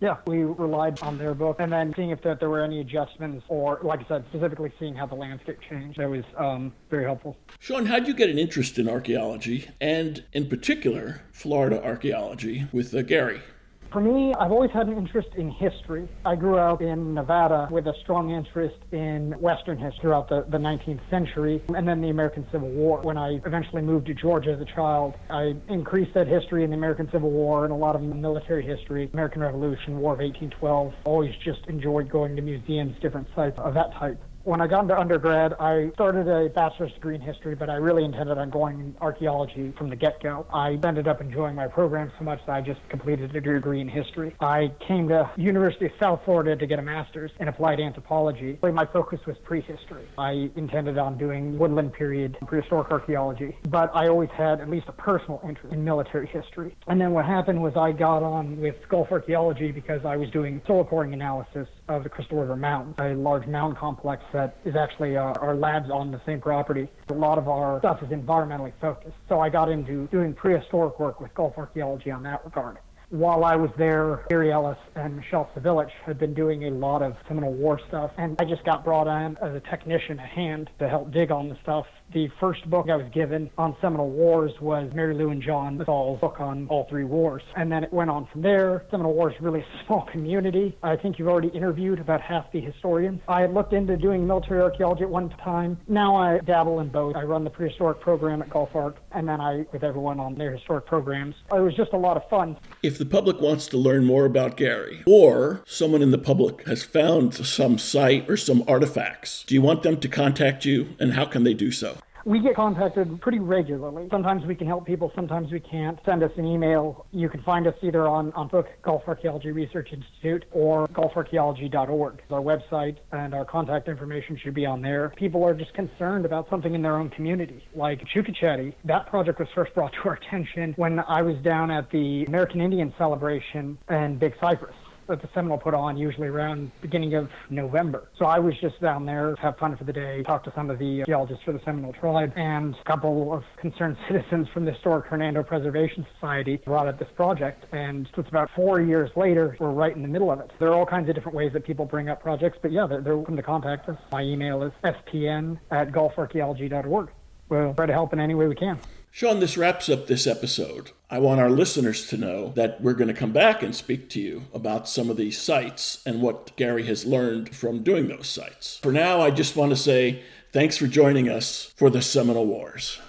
Yeah, 0.00 0.16
we 0.26 0.38
relied 0.38 1.02
on 1.02 1.18
their 1.18 1.34
book 1.34 1.56
and 1.58 1.70
then 1.70 1.92
seeing 1.96 2.08
if 2.08 2.22
there 2.22 2.48
were 2.48 2.62
any 2.62 2.80
adjustments 2.80 3.44
or, 3.48 3.80
like 3.82 4.00
I 4.00 4.08
said, 4.08 4.24
specifically 4.30 4.72
seeing 4.78 4.94
how 4.94 5.04
the 5.04 5.16
landscape 5.16 5.58
changed. 5.68 5.98
That 5.98 6.08
was 6.08 6.24
um, 6.38 6.72
very 6.88 7.04
helpful. 7.04 7.36
Sean, 7.58 7.84
how 7.84 7.98
did 7.98 8.08
you 8.08 8.14
get 8.14 8.30
an 8.30 8.38
interest 8.38 8.78
in 8.78 8.88
archaeology 8.88 9.68
and, 9.78 10.24
in 10.32 10.48
particular, 10.48 11.22
Florida 11.32 11.84
archaeology 11.84 12.68
with 12.72 12.94
uh, 12.94 13.02
GARI? 13.02 13.42
For 13.90 14.00
me, 14.00 14.34
I've 14.38 14.52
always 14.52 14.70
had 14.70 14.86
an 14.86 14.98
interest 14.98 15.28
in 15.36 15.50
history. 15.50 16.06
I 16.26 16.36
grew 16.36 16.58
up 16.58 16.82
in 16.82 17.14
Nevada 17.14 17.68
with 17.70 17.86
a 17.86 17.94
strong 18.02 18.30
interest 18.30 18.76
in 18.92 19.32
Western 19.40 19.78
history 19.78 19.98
throughout 20.02 20.28
the, 20.28 20.44
the 20.50 20.58
19th 20.58 21.00
century 21.08 21.62
and 21.74 21.88
then 21.88 22.02
the 22.02 22.10
American 22.10 22.46
Civil 22.52 22.68
War. 22.68 23.00
When 23.00 23.16
I 23.16 23.40
eventually 23.46 23.80
moved 23.80 24.06
to 24.08 24.14
Georgia 24.14 24.52
as 24.52 24.60
a 24.60 24.66
child, 24.66 25.16
I 25.30 25.54
increased 25.68 26.12
that 26.14 26.28
history 26.28 26.64
in 26.64 26.70
the 26.70 26.76
American 26.76 27.08
Civil 27.10 27.30
War 27.30 27.64
and 27.64 27.72
a 27.72 27.76
lot 27.76 27.96
of 27.96 28.02
military 28.02 28.64
history, 28.64 29.08
American 29.14 29.40
Revolution, 29.40 29.98
War 29.98 30.12
of 30.12 30.18
1812. 30.18 30.92
Always 31.06 31.34
just 31.42 31.66
enjoyed 31.66 32.10
going 32.10 32.36
to 32.36 32.42
museums, 32.42 32.94
different 33.00 33.28
sites 33.34 33.58
of 33.58 33.72
that 33.72 33.94
type 33.94 34.20
When 34.48 34.62
I 34.62 34.66
got 34.66 34.80
into 34.80 34.98
undergrad, 34.98 35.52
I 35.60 35.90
started 35.92 36.26
a 36.26 36.48
bachelor's 36.48 36.94
degree 36.94 37.14
in 37.14 37.20
history, 37.20 37.54
but 37.54 37.68
I 37.68 37.74
really 37.74 38.02
intended 38.02 38.38
on 38.38 38.48
going 38.48 38.80
in 38.80 38.96
archaeology 38.98 39.74
from 39.76 39.90
the 39.90 39.94
get-go. 39.94 40.46
I 40.50 40.78
ended 40.82 41.06
up 41.06 41.20
enjoying 41.20 41.54
my 41.54 41.68
program 41.68 42.10
so 42.18 42.24
much 42.24 42.40
that 42.46 42.52
I 42.54 42.62
just 42.62 42.80
completed 42.88 43.36
a 43.36 43.40
degree 43.42 43.82
in 43.82 43.88
history. 43.88 44.34
I 44.40 44.72
came 44.80 45.06
to 45.08 45.30
University 45.36 45.84
of 45.84 45.92
South 46.00 46.22
Florida 46.24 46.56
to 46.56 46.66
get 46.66 46.78
a 46.78 46.82
master's 46.82 47.30
in 47.38 47.48
applied 47.48 47.78
anthropology. 47.78 48.58
My 48.62 48.86
focus 48.86 49.20
was 49.26 49.36
prehistory. 49.44 50.06
I 50.16 50.50
intended 50.56 50.96
on 50.96 51.18
doing 51.18 51.58
woodland 51.58 51.92
period 51.92 52.38
prehistoric 52.46 52.90
archaeology, 52.90 53.54
but 53.68 53.94
I 53.94 54.08
always 54.08 54.30
had 54.30 54.62
at 54.62 54.70
least 54.70 54.86
a 54.88 54.92
personal 54.92 55.42
interest 55.46 55.74
in 55.74 55.84
military 55.84 56.26
history. 56.26 56.74
And 56.86 56.98
then 56.98 57.12
what 57.12 57.26
happened 57.26 57.62
was 57.62 57.76
I 57.76 57.92
got 57.92 58.22
on 58.22 58.58
with 58.58 58.76
Gulf 58.88 59.12
archaeology 59.12 59.72
because 59.72 60.06
I 60.06 60.16
was 60.16 60.30
doing 60.30 60.62
soil 60.66 60.86
coring 60.86 61.12
analysis 61.12 61.68
of 61.88 62.02
the 62.02 62.08
Crystal 62.08 62.38
River 62.38 62.56
Mounds, 62.56 62.94
a 62.98 63.14
large 63.14 63.46
mountain 63.46 63.76
complex 63.76 64.22
that 64.32 64.56
is 64.64 64.76
actually 64.76 65.16
uh, 65.16 65.32
our 65.40 65.54
labs 65.54 65.90
on 65.90 66.10
the 66.10 66.20
same 66.26 66.40
property. 66.40 66.88
A 67.08 67.14
lot 67.14 67.38
of 67.38 67.48
our 67.48 67.78
stuff 67.80 68.02
is 68.02 68.08
environmentally 68.10 68.72
focused. 68.80 69.16
So 69.28 69.40
I 69.40 69.48
got 69.48 69.70
into 69.70 70.06
doing 70.08 70.34
prehistoric 70.34 70.98
work 71.00 71.20
with 71.20 71.34
Gulf 71.34 71.54
archaeology 71.56 72.10
on 72.10 72.22
that 72.24 72.44
regard 72.44 72.78
while 73.10 73.44
I 73.44 73.56
was 73.56 73.70
there, 73.78 74.24
Gary 74.28 74.52
Ellis 74.52 74.78
and 74.94 75.16
Michelle 75.16 75.50
Savilich 75.56 75.90
had 76.04 76.18
been 76.18 76.34
doing 76.34 76.64
a 76.64 76.70
lot 76.70 77.02
of 77.02 77.16
Seminole 77.26 77.54
War 77.54 77.80
stuff, 77.88 78.10
and 78.18 78.36
I 78.38 78.44
just 78.44 78.64
got 78.64 78.84
brought 78.84 79.08
on 79.08 79.38
as 79.42 79.54
a 79.54 79.60
technician, 79.60 80.18
a 80.18 80.26
hand, 80.26 80.70
to 80.78 80.88
help 80.88 81.10
dig 81.12 81.30
on 81.30 81.48
the 81.48 81.56
stuff 81.62 81.86
the 82.12 82.28
first 82.40 82.68
book 82.70 82.88
I 82.90 82.96
was 82.96 83.06
given 83.12 83.50
on 83.58 83.76
Seminole 83.80 84.10
Wars 84.10 84.52
was 84.60 84.90
Mary 84.94 85.14
Lou 85.14 85.30
and 85.30 85.42
John 85.42 85.76
Missall's 85.76 86.20
book 86.20 86.36
on 86.40 86.66
all 86.68 86.86
three 86.88 87.04
wars. 87.04 87.42
And 87.56 87.70
then 87.70 87.84
it 87.84 87.92
went 87.92 88.10
on 88.10 88.26
from 88.32 88.42
there. 88.42 88.86
Seminole 88.90 89.14
Wars 89.14 89.34
is 89.34 89.40
really 89.42 89.60
a 89.60 89.66
small 89.86 90.06
community. 90.10 90.76
I 90.82 90.96
think 90.96 91.18
you've 91.18 91.28
already 91.28 91.48
interviewed 91.48 91.98
about 91.98 92.20
half 92.20 92.50
the 92.52 92.60
historians. 92.60 93.20
I 93.28 93.46
looked 93.46 93.72
into 93.72 93.96
doing 93.96 94.26
military 94.26 94.60
archaeology 94.60 95.02
at 95.02 95.10
one 95.10 95.28
time. 95.44 95.78
Now 95.86 96.16
I 96.16 96.38
dabble 96.38 96.80
in 96.80 96.88
both. 96.88 97.14
I 97.16 97.22
run 97.22 97.44
the 97.44 97.50
prehistoric 97.50 98.00
program 98.00 98.40
at 98.42 98.50
Gulf 98.50 98.74
Arc, 98.74 98.96
and 99.12 99.28
then 99.28 99.40
I 99.40 99.66
with 99.72 99.84
everyone 99.84 100.18
on 100.18 100.34
their 100.34 100.52
historic 100.52 100.86
programs. 100.86 101.34
It 101.52 101.60
was 101.60 101.74
just 101.74 101.92
a 101.92 101.98
lot 101.98 102.16
of 102.16 102.28
fun. 102.28 102.56
If 102.82 102.97
the 102.98 103.06
public 103.06 103.40
wants 103.40 103.66
to 103.68 103.78
learn 103.78 104.04
more 104.04 104.24
about 104.24 104.56
GARI, 104.56 105.02
or 105.06 105.62
someone 105.66 106.02
in 106.02 106.10
the 106.10 106.18
public 106.18 106.66
has 106.66 106.82
found 106.82 107.34
some 107.34 107.78
site 107.78 108.28
or 108.28 108.36
some 108.36 108.64
artifacts, 108.66 109.44
do 109.46 109.54
you 109.54 109.62
want 109.62 109.82
them 109.82 109.98
to 110.00 110.08
contact 110.08 110.64
you, 110.64 110.94
and 110.98 111.12
how 111.12 111.24
can 111.24 111.44
they 111.44 111.54
do 111.54 111.70
so? 111.70 111.96
We 112.28 112.40
get 112.40 112.56
contacted 112.56 113.22
pretty 113.22 113.38
regularly. 113.38 114.06
Sometimes 114.10 114.44
we 114.44 114.54
can 114.54 114.66
help 114.66 114.84
people, 114.84 115.10
sometimes 115.14 115.50
we 115.50 115.60
can't. 115.60 115.98
Send 116.04 116.22
us 116.22 116.30
an 116.36 116.44
email. 116.44 117.06
You 117.10 117.30
can 117.30 117.42
find 117.42 117.66
us 117.66 117.72
either 117.80 118.06
on, 118.06 118.34
on 118.34 118.48
book 118.48 118.66
Gulf 118.82 119.04
Archaeology 119.06 119.50
Research 119.50 119.94
Institute 119.94 120.44
or 120.52 120.86
gulfarchaeology.org. 120.88 122.22
Our 122.30 122.42
website 122.42 122.98
and 123.12 123.32
our 123.32 123.46
contact 123.46 123.88
information 123.88 124.38
should 124.44 124.52
be 124.52 124.66
on 124.66 124.82
there. 124.82 125.14
People 125.16 125.42
are 125.42 125.54
just 125.54 125.72
concerned 125.72 126.26
about 126.26 126.50
something 126.50 126.74
in 126.74 126.82
their 126.82 126.96
own 126.96 127.08
community, 127.08 127.64
like 127.74 128.04
Chukka 128.14 128.74
That 128.84 129.06
project 129.06 129.38
was 129.38 129.48
first 129.54 129.72
brought 129.72 129.94
to 129.94 130.08
our 130.10 130.18
attention 130.22 130.74
when 130.76 130.98
I 130.98 131.22
was 131.22 131.38
down 131.38 131.70
at 131.70 131.90
the 131.90 132.26
American 132.26 132.60
Indian 132.60 132.92
celebration 132.98 133.78
in 133.88 134.18
Big 134.18 134.34
Cypress 134.38 134.76
that 135.08 135.22
the 135.22 135.28
Seminole 135.34 135.58
put 135.58 135.74
on 135.74 135.96
usually 135.96 136.28
around 136.28 136.70
beginning 136.80 137.14
of 137.14 137.28
November. 137.50 138.08
So 138.18 138.26
I 138.26 138.38
was 138.38 138.54
just 138.60 138.80
down 138.80 139.06
there, 139.06 139.34
have 139.36 139.58
fun 139.58 139.76
for 139.76 139.84
the 139.84 139.92
day, 139.92 140.22
talk 140.22 140.44
to 140.44 140.52
some 140.54 140.70
of 140.70 140.78
the 140.78 141.02
geologists 141.06 141.42
for 141.44 141.52
the 141.52 141.60
Seminole 141.64 141.94
tribe, 141.94 142.32
and 142.36 142.74
a 142.74 142.84
couple 142.84 143.32
of 143.32 143.44
concerned 143.56 143.96
citizens 144.08 144.48
from 144.52 144.64
the 144.64 144.72
historic 144.72 145.06
Hernando 145.06 145.42
Preservation 145.42 146.06
Society 146.14 146.58
brought 146.64 146.86
up 146.86 146.98
this 146.98 147.08
project. 147.16 147.64
And 147.72 148.08
so 148.14 148.20
it's 148.20 148.28
about 148.28 148.50
four 148.54 148.80
years 148.80 149.10
later, 149.16 149.56
we're 149.58 149.70
right 149.70 149.94
in 149.94 150.02
the 150.02 150.08
middle 150.08 150.30
of 150.30 150.40
it. 150.40 150.50
There 150.58 150.68
are 150.68 150.74
all 150.74 150.86
kinds 150.86 151.08
of 151.08 151.14
different 151.14 151.36
ways 151.36 151.52
that 151.54 151.64
people 151.64 151.86
bring 151.86 152.08
up 152.08 152.22
projects, 152.22 152.58
but 152.60 152.70
yeah, 152.70 152.86
they're, 152.86 153.00
they're 153.00 153.16
welcome 153.16 153.36
to 153.36 153.42
contact 153.42 153.88
us. 153.88 153.98
My 154.12 154.22
email 154.22 154.62
is 154.62 154.72
spn 154.84 155.58
at 155.70 155.90
gulfarchaeology.org. 155.90 157.08
We'll 157.48 157.74
try 157.74 157.86
to 157.86 157.92
help 157.92 158.12
in 158.12 158.20
any 158.20 158.34
way 158.34 158.46
we 158.46 158.54
can. 158.54 158.78
Sean, 159.10 159.40
this 159.40 159.56
wraps 159.56 159.88
up 159.88 160.06
this 160.06 160.26
episode. 160.26 160.92
I 161.10 161.18
want 161.18 161.40
our 161.40 161.50
listeners 161.50 162.06
to 162.08 162.16
know 162.16 162.52
that 162.54 162.80
we're 162.80 162.92
going 162.92 163.08
to 163.08 163.14
come 163.14 163.32
back 163.32 163.62
and 163.62 163.74
speak 163.74 164.08
to 164.10 164.20
you 164.20 164.44
about 164.52 164.88
some 164.88 165.10
of 165.10 165.16
these 165.16 165.38
sites 165.38 166.02
and 166.06 166.20
what 166.20 166.56
GARI 166.56 166.84
has 166.84 167.06
learned 167.06 167.54
from 167.56 167.82
doing 167.82 168.08
those 168.08 168.28
sites. 168.28 168.78
For 168.78 168.92
now, 168.92 169.20
I 169.20 169.30
just 169.30 169.56
want 169.56 169.70
to 169.70 169.76
say 169.76 170.22
thanks 170.52 170.76
for 170.76 170.86
joining 170.86 171.28
us 171.28 171.72
for 171.76 171.90
the 171.90 172.02
Seminole 172.02 172.46
Wars. 172.46 173.00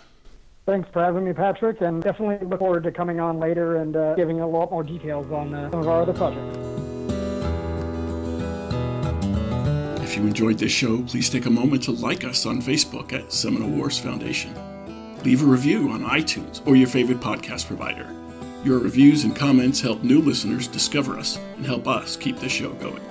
Thanks 0.66 0.88
for 0.94 1.04
having 1.04 1.26
me, 1.26 1.34
Patrick, 1.34 1.82
and 1.82 2.02
definitely 2.02 2.48
look 2.48 2.60
forward 2.60 2.84
to 2.84 2.92
coming 2.92 3.20
on 3.20 3.40
later 3.40 3.78
and 3.78 3.96
uh, 3.96 4.16
giving 4.16 4.40
a 4.40 4.48
lot 4.48 4.72
more 4.72 4.84
details 4.84 5.32
on 5.32 5.54
uh, 5.54 5.70
some 5.70 5.82
of 5.82 5.88
our 5.88 6.04
other 6.04 6.14
projects. 6.14 6.58
If 10.02 10.16
you 10.16 10.26
enjoyed 10.26 10.58
this 10.58 10.72
show, 10.72 11.02
please 11.04 11.30
take 11.30 11.46
a 11.46 11.52
moment 11.52 11.84
to 11.84 11.92
like 11.92 12.24
us 12.24 12.46
on 12.46 12.62
Facebook 12.62 13.14
at 13.14 13.32
Seminole 13.34 13.70
Wars 13.70 14.00
Foundation 14.00 14.56
leave 15.24 15.44
a 15.44 15.46
review 15.46 15.90
on 15.90 16.04
iTunes 16.04 16.66
or 16.68 16.76
your 16.76 16.88
favorite 16.88 17.20
podcast 17.20 17.68
provider. 17.68 18.10
Your 18.64 18.80
reviews 18.80 19.24
and 19.24 19.36
comments 19.36 19.82
help 19.82 20.04
new 20.04 20.22
listeners 20.22 20.68
discover 20.68 21.18
us 21.18 21.38
and 21.56 21.66
help 21.66 21.88
us 21.88 22.16
keep 22.18 22.38
the 22.40 22.50
show 22.50 22.74
going. 22.74 23.02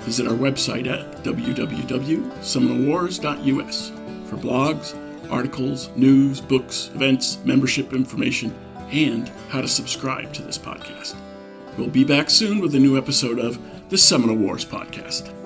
Visit 0.00 0.26
our 0.26 0.34
website 0.34 0.86
at 0.86 1.22
www.seminolewars.us 1.22 3.90
for 4.28 4.36
blogs, 4.36 5.30
articles, 5.30 5.90
news, 5.96 6.40
books, 6.40 6.90
events, 6.94 7.38
membership 7.44 7.92
information, 7.92 8.52
and 8.90 9.28
how 9.48 9.60
to 9.60 9.68
subscribe 9.68 10.32
to 10.32 10.42
this 10.42 10.58
podcast. 10.58 11.14
We'll 11.78 11.88
be 11.88 12.02
back 12.04 12.30
soon 12.30 12.60
with 12.60 12.74
a 12.74 12.78
new 12.78 12.98
episode 12.98 13.38
of 13.38 13.58
the 13.90 13.98
Seminole 13.98 14.36
Wars 14.36 14.64
Podcast. 14.64 15.39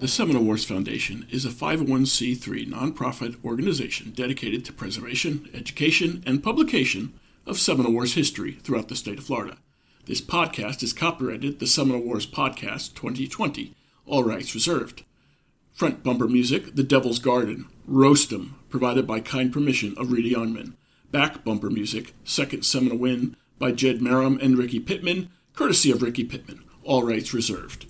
The 0.00 0.08
Seminole 0.08 0.44
Wars 0.44 0.64
Foundation 0.64 1.26
is 1.30 1.44
a 1.44 1.50
501c3 1.50 2.66
nonprofit 2.66 3.36
organization 3.44 4.12
dedicated 4.12 4.64
to 4.64 4.72
preservation, 4.72 5.50
education, 5.52 6.22
and 6.24 6.42
publication 6.42 7.12
of 7.44 7.58
Seminole 7.58 7.92
Wars 7.92 8.14
history 8.14 8.52
throughout 8.62 8.88
the 8.88 8.96
state 8.96 9.18
of 9.18 9.24
Florida. 9.24 9.58
This 10.06 10.22
podcast 10.22 10.82
is 10.82 10.94
copyrighted 10.94 11.58
the 11.58 11.66
Seminole 11.66 12.00
Wars 12.00 12.26
Podcast 12.26 12.94
2020, 12.94 13.74
all 14.06 14.24
rights 14.24 14.54
reserved. 14.54 15.04
Front 15.74 16.02
bumper 16.02 16.26
music, 16.26 16.76
The 16.76 16.82
Devil's 16.82 17.18
Garden, 17.18 17.66
Roast 17.86 18.32
'em, 18.32 18.54
provided 18.70 19.06
by 19.06 19.20
kind 19.20 19.52
permission 19.52 19.92
of 19.98 20.12
Reedy 20.12 20.30
Youngman. 20.30 20.76
Back 21.10 21.44
bumper 21.44 21.68
music, 21.68 22.14
Second 22.24 22.64
Seminole 22.64 22.96
Win, 22.96 23.36
by 23.58 23.72
Jed 23.72 24.00
Merrim 24.00 24.40
and 24.40 24.56
Ricky 24.56 24.80
Pittman, 24.80 25.28
courtesy 25.54 25.90
of 25.90 26.00
Ricky 26.00 26.24
Pittman, 26.24 26.62
all 26.84 27.02
rights 27.02 27.34
reserved. 27.34 27.84